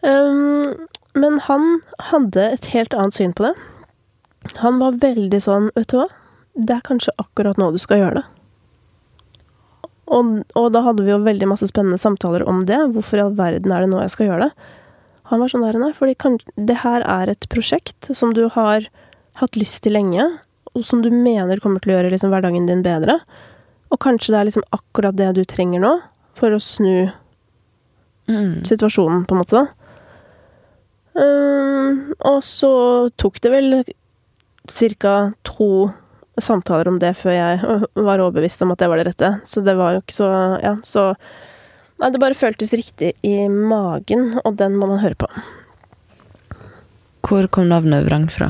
[0.00, 3.52] Um, men han hadde et helt annet syn på det.
[4.64, 6.08] Han var veldig sånn, vet du hva,
[6.56, 8.24] det er kanskje akkurat nå du skal gjøre det.
[10.08, 12.78] Og, og da hadde vi jo veldig masse spennende samtaler om det.
[12.94, 14.68] Hvorfor i all verden er det nå jeg skal gjøre det?
[15.30, 18.88] Han var sånn der, nei, fordi kan, det her er et prosjekt som du har
[19.40, 20.26] hatt lyst til lenge,
[20.74, 23.20] og som du mener kommer til å gjøre liksom, hverdagen din bedre.
[23.92, 25.96] Og kanskje det er liksom akkurat det du trenger nå,
[26.36, 27.12] for å snu
[28.30, 28.62] Mm.
[28.64, 29.50] situasjonen, på en måte.
[29.58, 29.66] da.
[31.18, 33.84] Um, og så tok det vel
[35.00, 35.32] ca.
[35.44, 35.92] to
[36.40, 37.78] samtaler om det før jeg
[38.08, 39.32] var overbevist om at det var det rette.
[39.48, 40.30] Så det var jo ikke så
[40.62, 41.12] Ja, så
[42.02, 45.28] Nei, det bare føltes riktig i magen, og den må man høre på.
[47.22, 48.48] Hvor kom navnet Vrang fra?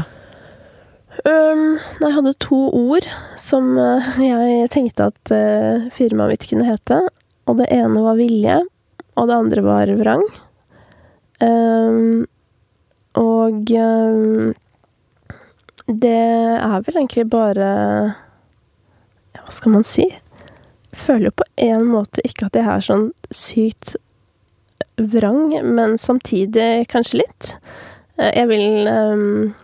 [1.28, 3.05] Um, jeg hadde to ord
[3.37, 7.03] som eh, jeg tenkte at uh, firmaet mitt kunne hete.
[7.45, 8.57] Og det ene var vilje,
[9.20, 10.24] og det andre var vrang.
[11.43, 12.24] Um,
[13.18, 14.53] og um,
[16.01, 16.18] det
[16.59, 17.68] er vel egentlig bare
[19.36, 20.07] Hva skal man si?
[20.09, 23.97] Jeg føler jo på en måte ikke at jeg er sånn sykt
[25.01, 27.55] vrang, men samtidig kanskje litt.
[28.20, 29.55] Eh, Jeg vil um,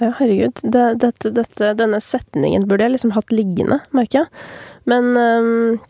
[0.00, 0.62] ja, herregud.
[0.62, 4.44] Det, dette, dette, denne setningen burde jeg liksom hatt liggende, merker jeg.
[4.88, 5.80] Men um,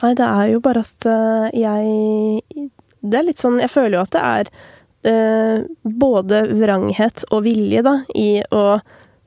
[0.00, 2.68] Nei, det er jo bare at øh, jeg
[3.04, 4.50] Det er litt sånn Jeg føler jo at det er
[5.06, 8.80] øh, både vranghet og vilje, da, i å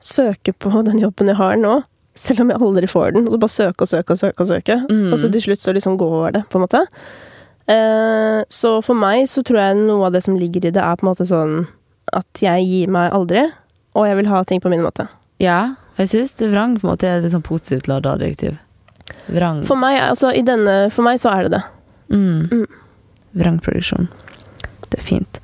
[0.04, 1.82] søke på den jobben jeg har nå.
[2.14, 3.24] Selv om jeg aldri får den.
[3.26, 4.42] Og så bare søke og søke og søke.
[4.44, 4.76] Og søke.
[4.86, 5.08] Mm.
[5.10, 6.84] Og så til slutt så liksom går det, på en måte.
[7.66, 11.00] Eh, så for meg så tror jeg noe av det som ligger i det, er
[11.00, 11.64] på en måte sånn
[12.14, 13.46] at jeg gir meg aldri,
[13.96, 15.08] og jeg vil ha ting på min måte.
[15.42, 18.58] Ja, jeg syns vrang på en måte er litt sånn positivt lada adjektiv.
[19.32, 19.62] Vrang.
[19.66, 21.62] For meg, altså, i denne, for meg så er det det.
[22.12, 22.50] Mm.
[22.52, 22.66] Mm.
[23.40, 24.10] Vrangproduksjon.
[24.94, 25.40] Det er fint.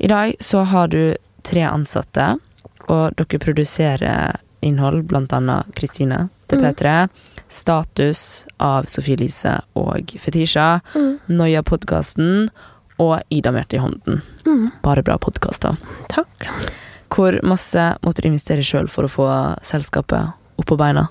[0.00, 2.38] I dag så har du tre ansatte,
[2.88, 6.64] og dere produserer innhold, blant annet Kristine til Mm.
[6.64, 7.08] P3,
[7.52, 11.18] Status av Sofie Elise og Fetisha, Mm.
[11.28, 12.48] Noia-podkasten
[12.98, 14.22] og Ida Mjerte i hånden.
[14.46, 14.72] Mm.
[14.82, 15.76] Bare bra podkaster.
[16.08, 16.48] Takk.
[17.10, 19.28] Hvor masse måtte du investere sjøl for å få
[19.62, 21.08] selskapet opp på beina?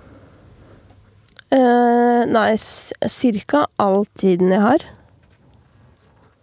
[1.54, 4.80] Uh, nei, cirka all tiden jeg har,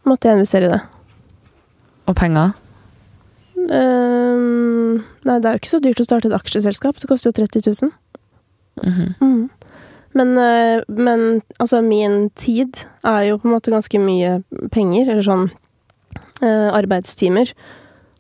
[0.07, 0.81] måtte jeg investere i det.
[2.11, 2.57] Og penger?
[3.71, 6.99] Um, nei, det er jo ikke så dyrt å starte et aksjeselskap.
[6.99, 7.97] Det koster jo 30 000.
[8.81, 9.51] Mm
[10.13, 10.85] Men, mm.
[10.89, 11.21] men
[11.61, 14.41] altså, min tid er jo på en måte ganske mye
[14.75, 15.45] penger, eller sånn
[16.43, 17.53] uh, arbeidstimer.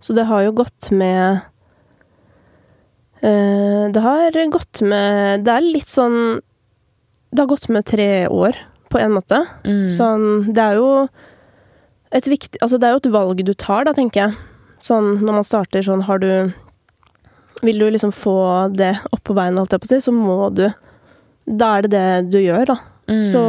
[0.00, 1.40] Så det har jo gått med
[3.24, 6.40] uh, Det har gått med Det er litt sånn
[7.28, 8.56] Det har gått med tre år,
[8.88, 9.42] på en måte.
[9.64, 9.88] Mm.
[9.90, 10.24] Sånn,
[10.54, 11.08] det er jo
[12.10, 14.38] viktig Altså, det er jo et valg du tar, da, tenker jeg.
[14.82, 16.52] Sånn når man starter sånn, har du
[17.62, 20.50] Vil du liksom få det opp på beina, holdt jeg på å si, så må
[20.54, 20.66] du
[21.46, 22.78] Da er det det du gjør, da.
[23.10, 23.24] Mm.
[23.30, 23.42] Så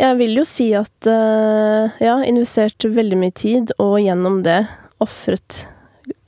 [0.00, 4.64] jeg vil jo si at uh, ja, investert veldig mye tid, og gjennom det
[5.04, 5.60] ofret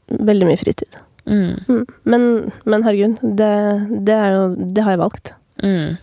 [0.06, 0.98] veldig mye fritid.
[1.26, 1.56] Mm.
[1.66, 1.82] Mm.
[2.06, 2.26] Men,
[2.62, 3.50] men herregud, det,
[4.06, 5.32] det jo Det har jeg valgt.
[5.62, 5.96] Mm.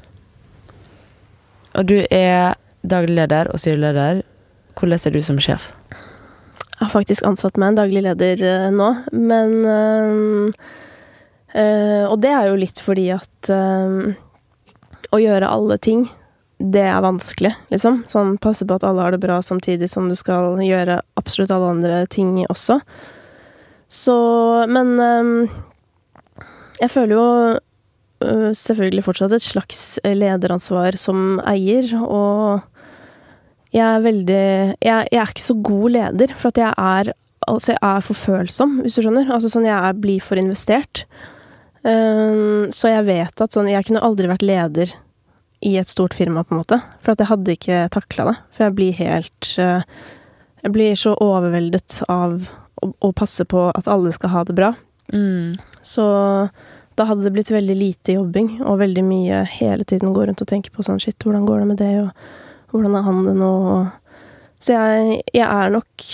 [1.80, 4.24] Og du er daglig leder og styreleder.
[4.78, 5.72] Hvordan er du som sjef?
[6.74, 9.54] Jeg har faktisk ansatt meg en daglig leder eh, nå, men
[11.54, 14.14] eh, Og det er jo litt fordi at eh,
[15.14, 16.08] å gjøre alle ting,
[16.58, 18.02] det er vanskelig, liksom.
[18.10, 21.70] Sånn passe på at alle har det bra samtidig som du skal gjøre absolutt alle
[21.76, 22.80] andre ting også.
[23.94, 24.18] Så
[24.74, 25.54] Men eh,
[26.82, 27.28] jeg føler jo
[28.56, 32.64] selvfølgelig fortsatt et slags lederansvar som eier, og
[33.74, 34.42] jeg er veldig
[34.78, 37.14] jeg, jeg er ikke så god leder, for at jeg er
[37.44, 39.28] Altså, jeg er for følsom, hvis du skjønner.
[39.36, 41.02] Altså sånn, jeg er, blir for investert.
[41.84, 44.94] Um, så jeg vet at sånn Jeg kunne aldri vært leder
[45.60, 46.78] i et stort firma, på en måte.
[47.04, 48.36] For at jeg hadde ikke takla det.
[48.56, 49.84] For jeg blir helt uh,
[50.64, 52.48] Jeg blir så overveldet av
[52.80, 54.72] å, å passe på at alle skal ha det bra.
[55.12, 55.60] Mm.
[55.84, 56.08] Så
[56.96, 60.48] da hadde det blitt veldig lite jobbing, og veldig mye hele tiden gå rundt og
[60.48, 62.43] tenke på sånn Shit, hvordan går det med det, og
[62.74, 63.52] hvordan er han det nå?
[64.64, 66.06] Så jeg, jeg er nok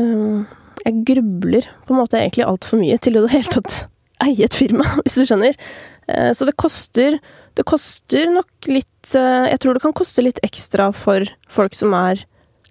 [0.00, 0.46] um,
[0.86, 3.82] Jeg grubler på en måte egentlig altfor mye til i det hele tatt
[4.24, 5.56] eie et firma, hvis du skjønner.
[6.08, 7.20] Uh, Så det koster
[7.58, 11.96] Det koster nok litt uh, Jeg tror det kan koste litt ekstra for folk som
[11.98, 12.24] er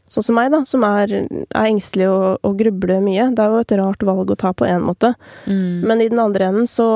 [0.09, 3.27] sånn som meg, da, som er, er engstelige og, og grubler mye.
[3.37, 5.11] Det er jo et rart valg å ta på en måte.
[5.45, 5.85] Mm.
[5.85, 6.87] Men i den andre enden så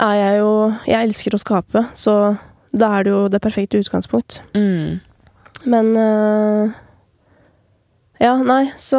[0.00, 0.50] er jeg jo
[0.84, 2.16] Jeg elsker å skape, så
[2.72, 4.40] da er det jo det perfekte utgangspunkt.
[4.54, 5.00] Mm.
[5.64, 6.70] Men uh,
[8.20, 8.98] Ja, nei, så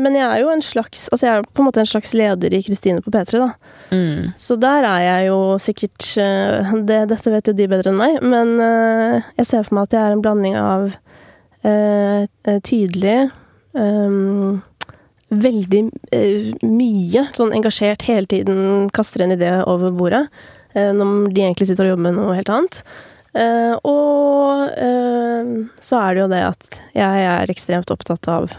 [0.00, 2.54] Men jeg er jo en slags Altså, jeg er på en måte en slags leder
[2.56, 3.50] i Kristine på P3, da.
[3.90, 4.32] Mm.
[4.40, 8.20] Så der er jeg jo sikkert uh, det, Dette vet jo de bedre enn meg,
[8.24, 11.00] men uh, jeg ser for meg at jeg er en blanding av
[11.64, 13.30] tydelig
[13.72, 14.58] um,
[15.32, 15.78] Veldig
[16.68, 20.26] mye sånn engasjert hele tiden, kaster en idé over bordet.
[20.76, 22.82] Øh, når de egentlig sitter og jobber med noe helt annet.
[23.34, 28.52] Eh, og eh, så er det jo det at jeg er ekstremt opptatt av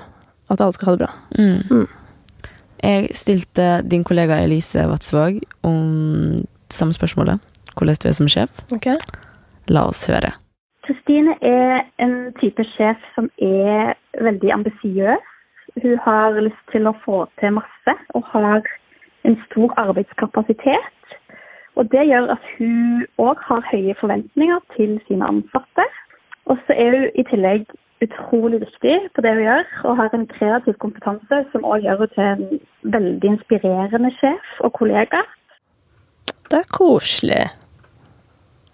[0.51, 1.13] at alle skal ha det bra.
[1.39, 1.61] Mm.
[1.71, 2.49] Mm.
[2.85, 7.39] Jeg stilte din kollega Elise Vatsvåg om samme spørsmålet.
[7.75, 8.61] Hvordan du er som sjef.
[9.67, 10.31] La oss høre.
[10.85, 15.31] Kristine er en type sjef som er veldig ambisiøs.
[15.81, 18.61] Hun har lyst til å få til masse og har
[19.25, 20.91] en stor arbeidskapasitet.
[21.75, 25.87] Og det gjør at hun òg har høye forventninger til sine ansatte.
[26.45, 27.65] Og så er hun i tillegg
[28.03, 32.11] utrolig dyktig på det hun gjør, og har en kreativ kompetanse som òg gjør henne
[32.15, 35.23] til en veldig inspirerende sjef og kollega.
[36.51, 37.43] Det er koselig.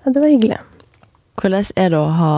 [0.02, 0.60] Ja, det var hyggelig.
[1.42, 2.34] Hvordan er det å ha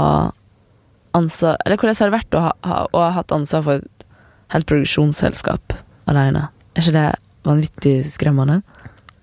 [1.13, 4.05] ansvar Eller hvordan har det vært å ha, ha, å ha hatt ansvar for et
[4.53, 5.75] helt produksjonsselskap
[6.09, 6.47] alene?
[6.73, 7.09] Er ikke det
[7.45, 8.61] vanvittig skremmende?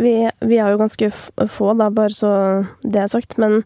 [0.00, 0.14] Vi,
[0.48, 2.32] vi er jo ganske få, da, bare så
[2.82, 3.36] det er sagt.
[3.40, 3.60] Men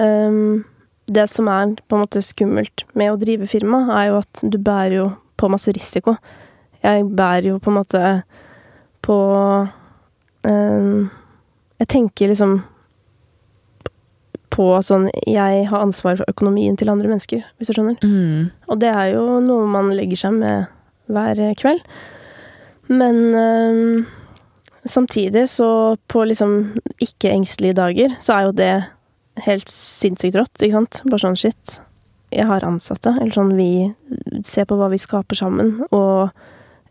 [0.00, 0.64] um,
[1.10, 4.58] det som er på en måte skummelt med å drive firma, er jo at du
[4.58, 5.06] bærer jo
[5.40, 6.16] på masse risiko.
[6.84, 8.02] Jeg bærer jo på en måte
[9.04, 9.16] på
[10.48, 11.08] um,
[11.80, 12.60] Jeg tenker liksom
[14.50, 18.00] på sånn Jeg har ansvar for økonomien til andre mennesker, hvis du skjønner.
[18.02, 18.50] Mm.
[18.68, 20.70] Og det er jo noe man legger seg med
[21.10, 21.84] hver kveld.
[22.90, 24.06] Men øhm,
[24.88, 28.74] samtidig så på liksom ikke-engstelige dager, så er jo det
[29.46, 31.02] helt sinnssykt rått, ikke sant?
[31.06, 31.80] Bare sånn shit.
[32.30, 33.90] Jeg har ansatte, eller sånn vi
[34.46, 36.30] ser på hva vi skaper sammen, og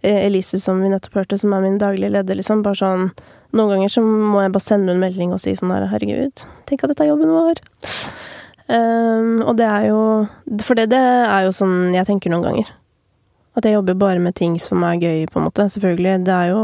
[0.01, 3.11] eh, Elise, som vi nettopp hørte, som er min daglige leder, liksom, bare sånn
[3.49, 6.83] Noen ganger så må jeg bare sende en melding og si sånn her, herregud, tenk
[6.85, 7.61] at dette er jobben vår.
[8.69, 10.01] Um, og det er jo
[10.61, 12.69] For det, det er jo sånn jeg tenker noen ganger.
[13.57, 15.65] At jeg jobber bare med ting som er gøy, på en måte.
[15.73, 16.19] Selvfølgelig.
[16.27, 16.61] Det er jo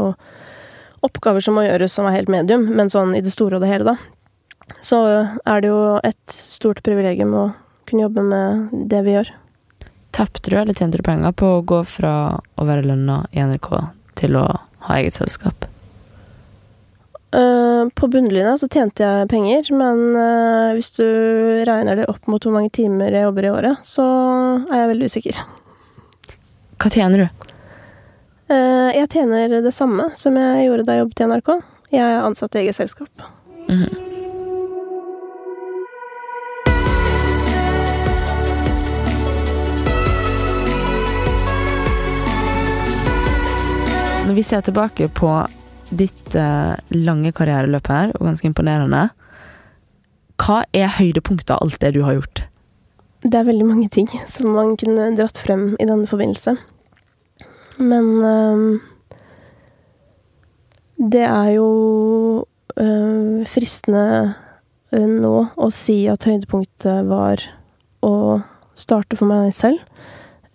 [1.04, 3.72] oppgaver som må gjøres som er helt medium, men sånn i det store og det
[3.72, 4.76] hele, da.
[4.82, 4.98] Så
[5.46, 7.44] er det jo et stort privilegium å
[7.86, 9.30] kunne jobbe med det vi gjør.
[10.16, 12.12] Tapte du eller tjente du penger på å gå fra
[12.56, 13.70] å være lønna i NRK
[14.18, 14.46] til å
[14.86, 15.66] ha eget selskap?
[17.36, 21.04] Uh, på bunnlinja så tjente jeg penger, men uh, hvis du
[21.68, 24.06] regner det opp mot hvor mange timer jeg jobber i året, så
[24.70, 25.42] er jeg veldig usikker.
[26.80, 27.52] Hva tjener du?
[28.46, 31.52] Uh, jeg tjener det samme som jeg gjorde da jeg jobbet i NRK.
[31.94, 33.22] Jeg er ansatt i eget selskap.
[33.68, 33.94] Mm -hmm.
[44.26, 45.46] Når vi ser tilbake på
[45.94, 49.08] ditt eh, lange karriereløp her, og ganske imponerende.
[50.42, 52.42] Hva er høydepunktet av alt det du har gjort?
[53.22, 56.56] Det er veldig mange ting som man kunne dratt frem i denne forbindelse.
[57.78, 58.80] Men øh,
[61.12, 61.68] det er jo
[62.76, 64.34] øh, fristende
[64.92, 67.42] øh, nå å si at høydepunktet var
[68.02, 68.40] å
[68.76, 69.80] starte for meg selv.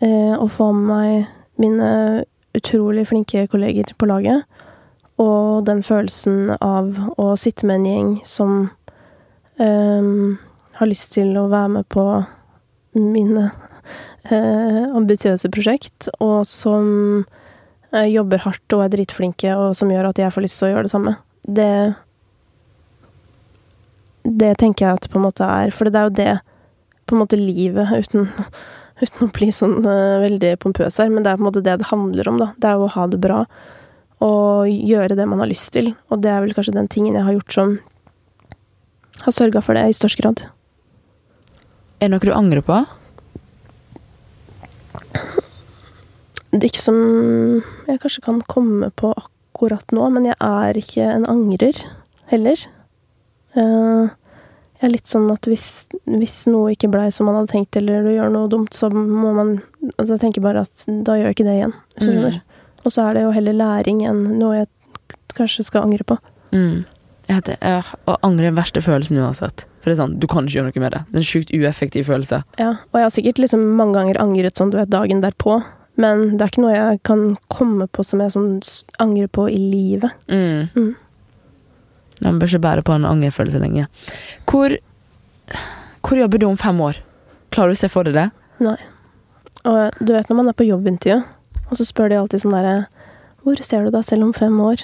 [0.01, 1.25] Øh, og få med meg
[1.61, 1.91] mine
[2.57, 4.43] utrolig flinke kolleger på laget.
[5.21, 8.53] Og den følelsen av å sitte med en gjeng som
[9.61, 10.39] um,
[10.79, 12.05] har lyst til å være med på
[12.97, 13.51] mine
[14.29, 16.85] uh, ambisiøse prosjekt, og som
[17.93, 20.71] eh, jobber hardt og er dritflinke, og som gjør at jeg får lyst til å
[20.73, 21.17] gjøre det samme.
[21.41, 21.73] Det
[24.23, 26.33] Det tenker jeg at på en måte er For det er jo det
[27.09, 28.29] på en måte livet, uten,
[29.01, 31.79] uten å bli sånn uh, veldig pompøs her, men det er på en måte det
[31.81, 32.51] det handler om, da.
[32.55, 33.45] Det er jo å ha det bra
[34.21, 35.95] og gjøre det man har lyst til.
[36.13, 37.77] Og det er vel kanskje den tingen jeg har gjort som
[39.25, 40.43] har sørga for det i størst grad.
[41.99, 42.77] Er det noe du angrer på?
[46.51, 46.97] Det ikke som
[47.87, 51.77] jeg kanskje kan komme på akkurat nå, men jeg er ikke en angrer
[52.31, 52.65] heller.
[53.55, 54.09] Eh,
[54.81, 55.65] jeg er litt sånn at hvis,
[56.09, 59.31] hvis noe ikke blei som man hadde tenkt, eller du gjør noe dumt, så må
[59.35, 59.59] man
[59.95, 61.75] altså Jeg tenker bare at da gjør jeg ikke det igjen.
[62.01, 62.39] Mm.
[62.81, 64.69] Og så er det jo heller læring enn noe jeg
[65.37, 66.17] kanskje skal angre på.
[66.51, 66.81] Mm.
[67.31, 69.63] Jeg jeg, å angre den verste følelsen uansett.
[69.79, 71.03] For det er sånn, du kan ikke gjøre noe med det.
[71.07, 72.41] Det er en sjukt ueffektiv følelse.
[72.59, 75.61] Ja, og jeg har sikkert liksom mange ganger angret sånn, du vet, dagen derpå.
[76.01, 78.51] Men det er ikke noe jeg kan komme på som jeg sånn
[79.03, 80.11] angrer på i livet.
[80.31, 80.67] Mm.
[80.75, 80.91] Mm.
[82.21, 83.87] Man bør ikke bære på en angerfølelse lenge.
[84.49, 84.75] Hvor,
[86.05, 87.01] hvor jobber du om fem år?
[87.51, 88.27] Klarer du å se for deg det?
[88.61, 88.77] Nei.
[89.67, 91.21] Og du vet når man er på jobbintervju,
[91.69, 92.75] og så spør de alltid sånn derre
[93.45, 94.83] Hvor ser du deg selv om fem år?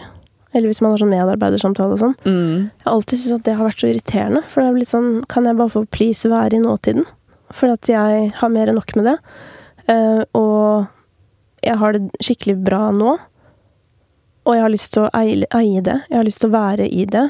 [0.55, 2.17] Eller hvis man har sånn medarbeidersamtale og sånn.
[2.23, 2.67] Mm.
[2.71, 4.43] Jeg har alltid syntes at det har vært så irriterende.
[4.47, 7.07] For det er blitt sånn Kan jeg bare få please være i nåtiden?
[7.55, 9.17] For at jeg har mer enn nok med det.
[9.87, 10.87] Uh, og
[11.63, 13.17] jeg har det skikkelig bra nå.
[14.47, 15.99] Og jeg har lyst til å eie, eie, det.
[16.07, 17.25] Jeg har lyst til å være i det.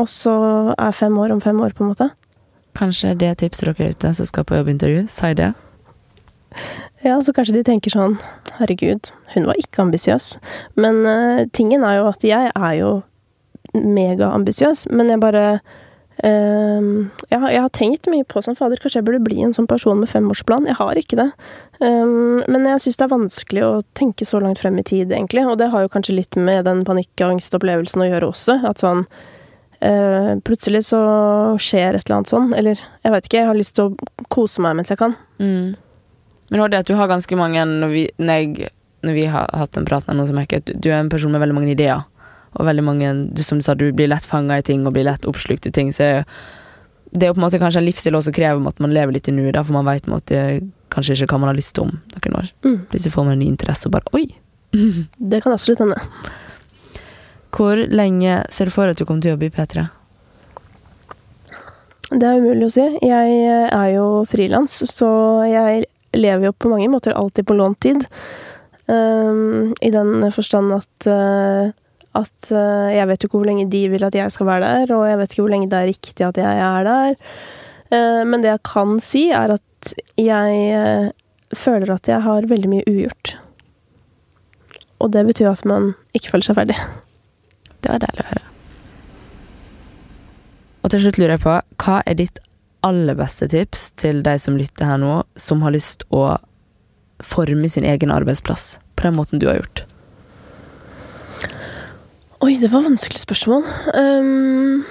[0.00, 0.34] Og så
[0.74, 2.08] er fem år om fem år, på en måte.
[2.74, 5.04] Kanskje det tipset dere ute som skal på jobbintervju.
[5.10, 5.52] Si det.
[7.04, 8.16] Ja, så kanskje de tenker sånn
[8.56, 10.34] Herregud, hun var ikke ambisiøs.
[10.80, 12.92] Men uh, tingen er jo at jeg er jo
[13.74, 16.86] megaambisiøs, men jeg bare uh,
[17.28, 20.00] ja, jeg har tenkt mye på sånn Fader, kanskje jeg burde bli en sånn person
[20.00, 20.70] med femårsplan.
[20.70, 21.28] Jeg har ikke det.
[21.82, 25.44] Um, men jeg syns det er vanskelig å tenke så langt frem i tid, egentlig.
[25.50, 28.60] Og det har jo kanskje litt med den panikkangstopplevelsen å gjøre også.
[28.70, 31.04] At sånn uh, Plutselig så
[31.60, 32.52] skjer et eller annet sånn.
[32.56, 35.18] Eller jeg vet ikke, jeg har lyst til å kose meg mens jeg kan.
[35.42, 35.74] Mm.
[36.54, 38.68] Men det at du har ganske mange Når vi, når jeg,
[39.02, 41.10] når vi har hatt en prat med noen, så merker jeg at du er en
[41.10, 42.04] person med veldig mange ideer.
[42.54, 45.08] Og veldig mange du, Som du sa, du blir lett fanga i ting og blir
[45.08, 45.90] lett oppslukt i ting.
[45.92, 46.22] Så
[47.10, 49.28] det er jo på en måte kanskje en livsstil også krever at man lever litt
[49.30, 50.06] i nuet, for man vet
[50.94, 52.48] kanskje ikke hva man har lyst til om noen år.
[52.66, 52.78] Mm.
[52.90, 54.24] Plutselig får man en ny interesse og bare oi!
[55.30, 55.98] det kan absolutt hende.
[57.54, 59.86] Hvor lenge ser du for at du kommer til å jobbe i P3?
[62.14, 62.84] Det er umulig å si.
[63.06, 63.38] Jeg
[63.74, 65.08] er jo frilans, så
[65.46, 65.86] jeg
[66.18, 68.04] lever jo på mange måter alltid på lånt tid.
[68.86, 71.72] Um, I den forstand at uh,
[72.14, 74.94] at uh, jeg vet jo ikke hvor lenge de vil at jeg skal være der,
[74.94, 77.16] og jeg vet ikke hvor lenge det er riktig at jeg er der.
[77.90, 81.10] Uh, men det jeg kan si, er at jeg
[81.54, 83.34] føler at jeg har veldig mye ugjort.
[85.02, 86.78] Og det betyr at man ikke føler seg ferdig.
[87.84, 88.50] Det var deilig å høre.
[90.84, 92.40] Og til slutt lurer jeg på, hva er ditt
[92.84, 96.36] aller beste tips til de som lytter her nå, som har lyst å
[97.24, 99.84] forme sin egen arbeidsplass på den måten du har gjort?
[102.44, 103.62] Oi, det var vanskelig spørsmål.
[103.96, 104.82] Um,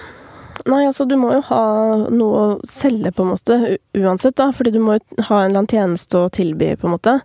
[0.66, 1.64] nei, altså du må jo ha
[2.10, 3.58] noe å selge, på en måte,
[3.94, 4.48] uansett, da.
[4.56, 7.20] Fordi du må jo ha en eller annen tjeneste å tilby, på en måte.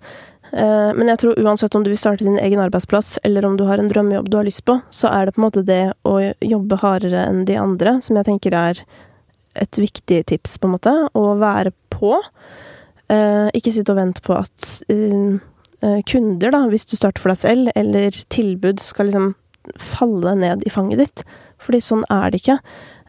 [0.51, 3.65] Uh, men jeg tror uansett om du vil starte din egen arbeidsplass, eller om du
[3.71, 6.19] har en drømmejobb du har lyst på, så er det på en måte det å
[6.45, 8.85] jobbe hardere enn de andre som jeg tenker er
[9.63, 10.95] et viktig tips, på en måte.
[11.15, 12.15] Å være på.
[13.09, 17.41] Eh, ikke sitte og vente på at eh, kunder, da, hvis du starter for deg
[17.41, 19.33] selv, eller tilbud, skal liksom
[19.81, 21.27] falle ned i fanget ditt.
[21.63, 22.59] Fordi sånn er det ikke.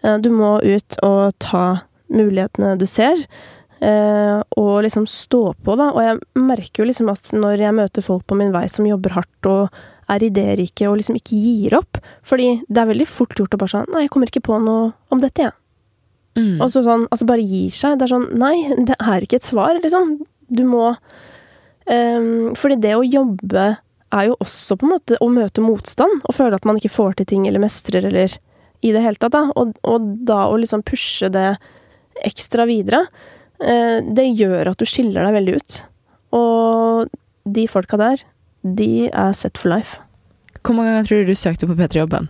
[0.03, 1.65] Eh, du må ut og ta
[2.09, 3.21] mulighetene du ser,
[3.79, 5.85] og liksom stå på, da.
[5.93, 9.13] Og jeg merker jo liksom at når jeg møter folk på min vei som jobber
[9.15, 9.77] hardt og
[10.09, 13.73] er idérike og liksom ikke gir opp Fordi det er veldig fort gjort å bare
[13.75, 15.55] sånn Nei, jeg kommer ikke på noe om dette, jeg.
[16.39, 16.61] Mm.
[16.63, 17.99] Og så sånn, altså bare gir seg.
[17.99, 18.55] Det er sånn Nei,
[18.87, 20.17] det er ikke et svar, liksom.
[20.49, 23.65] Du må um, Fordi det å jobbe
[24.09, 27.19] er jo også på en måte å møte motstand, og føle at man ikke får
[27.19, 28.39] til ting eller mestrer eller
[28.81, 29.43] i det hele tatt, da.
[29.59, 31.51] Og, og da å liksom pushe det
[32.25, 33.03] ekstra videre,
[33.61, 35.79] uh, det gjør at du skiller deg veldig ut.
[36.39, 37.13] Og
[37.49, 38.25] de folka der,
[38.63, 40.01] de er set for life.
[40.65, 42.27] Hvor mange ganger tror du du søkte på P3-jobben?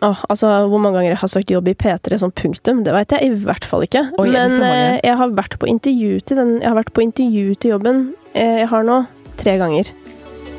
[0.00, 3.12] Åh, altså, Hvor mange ganger jeg har søkt jobb i P3 som punktum, det vet
[3.16, 4.06] jeg i hvert fall ikke.
[4.20, 7.58] Oi, Men eh, jeg har vært på intervju til den Jeg har vært på intervju
[7.60, 9.02] til jobben eh, jeg har nå,
[9.40, 9.92] tre ganger.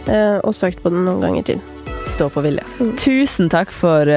[0.10, 1.66] Eh, og søkt på den noen ganger til.
[2.10, 2.66] Stå på vilje.
[2.82, 2.96] Mm.
[3.02, 4.10] Tusen takk for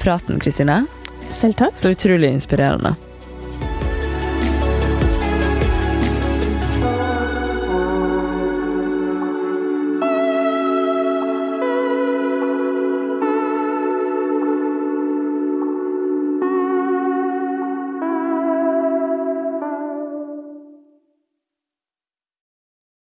[0.00, 0.82] praten, Kristine.
[1.30, 1.76] Selv takk.
[1.78, 2.96] Så utrolig inspirerende.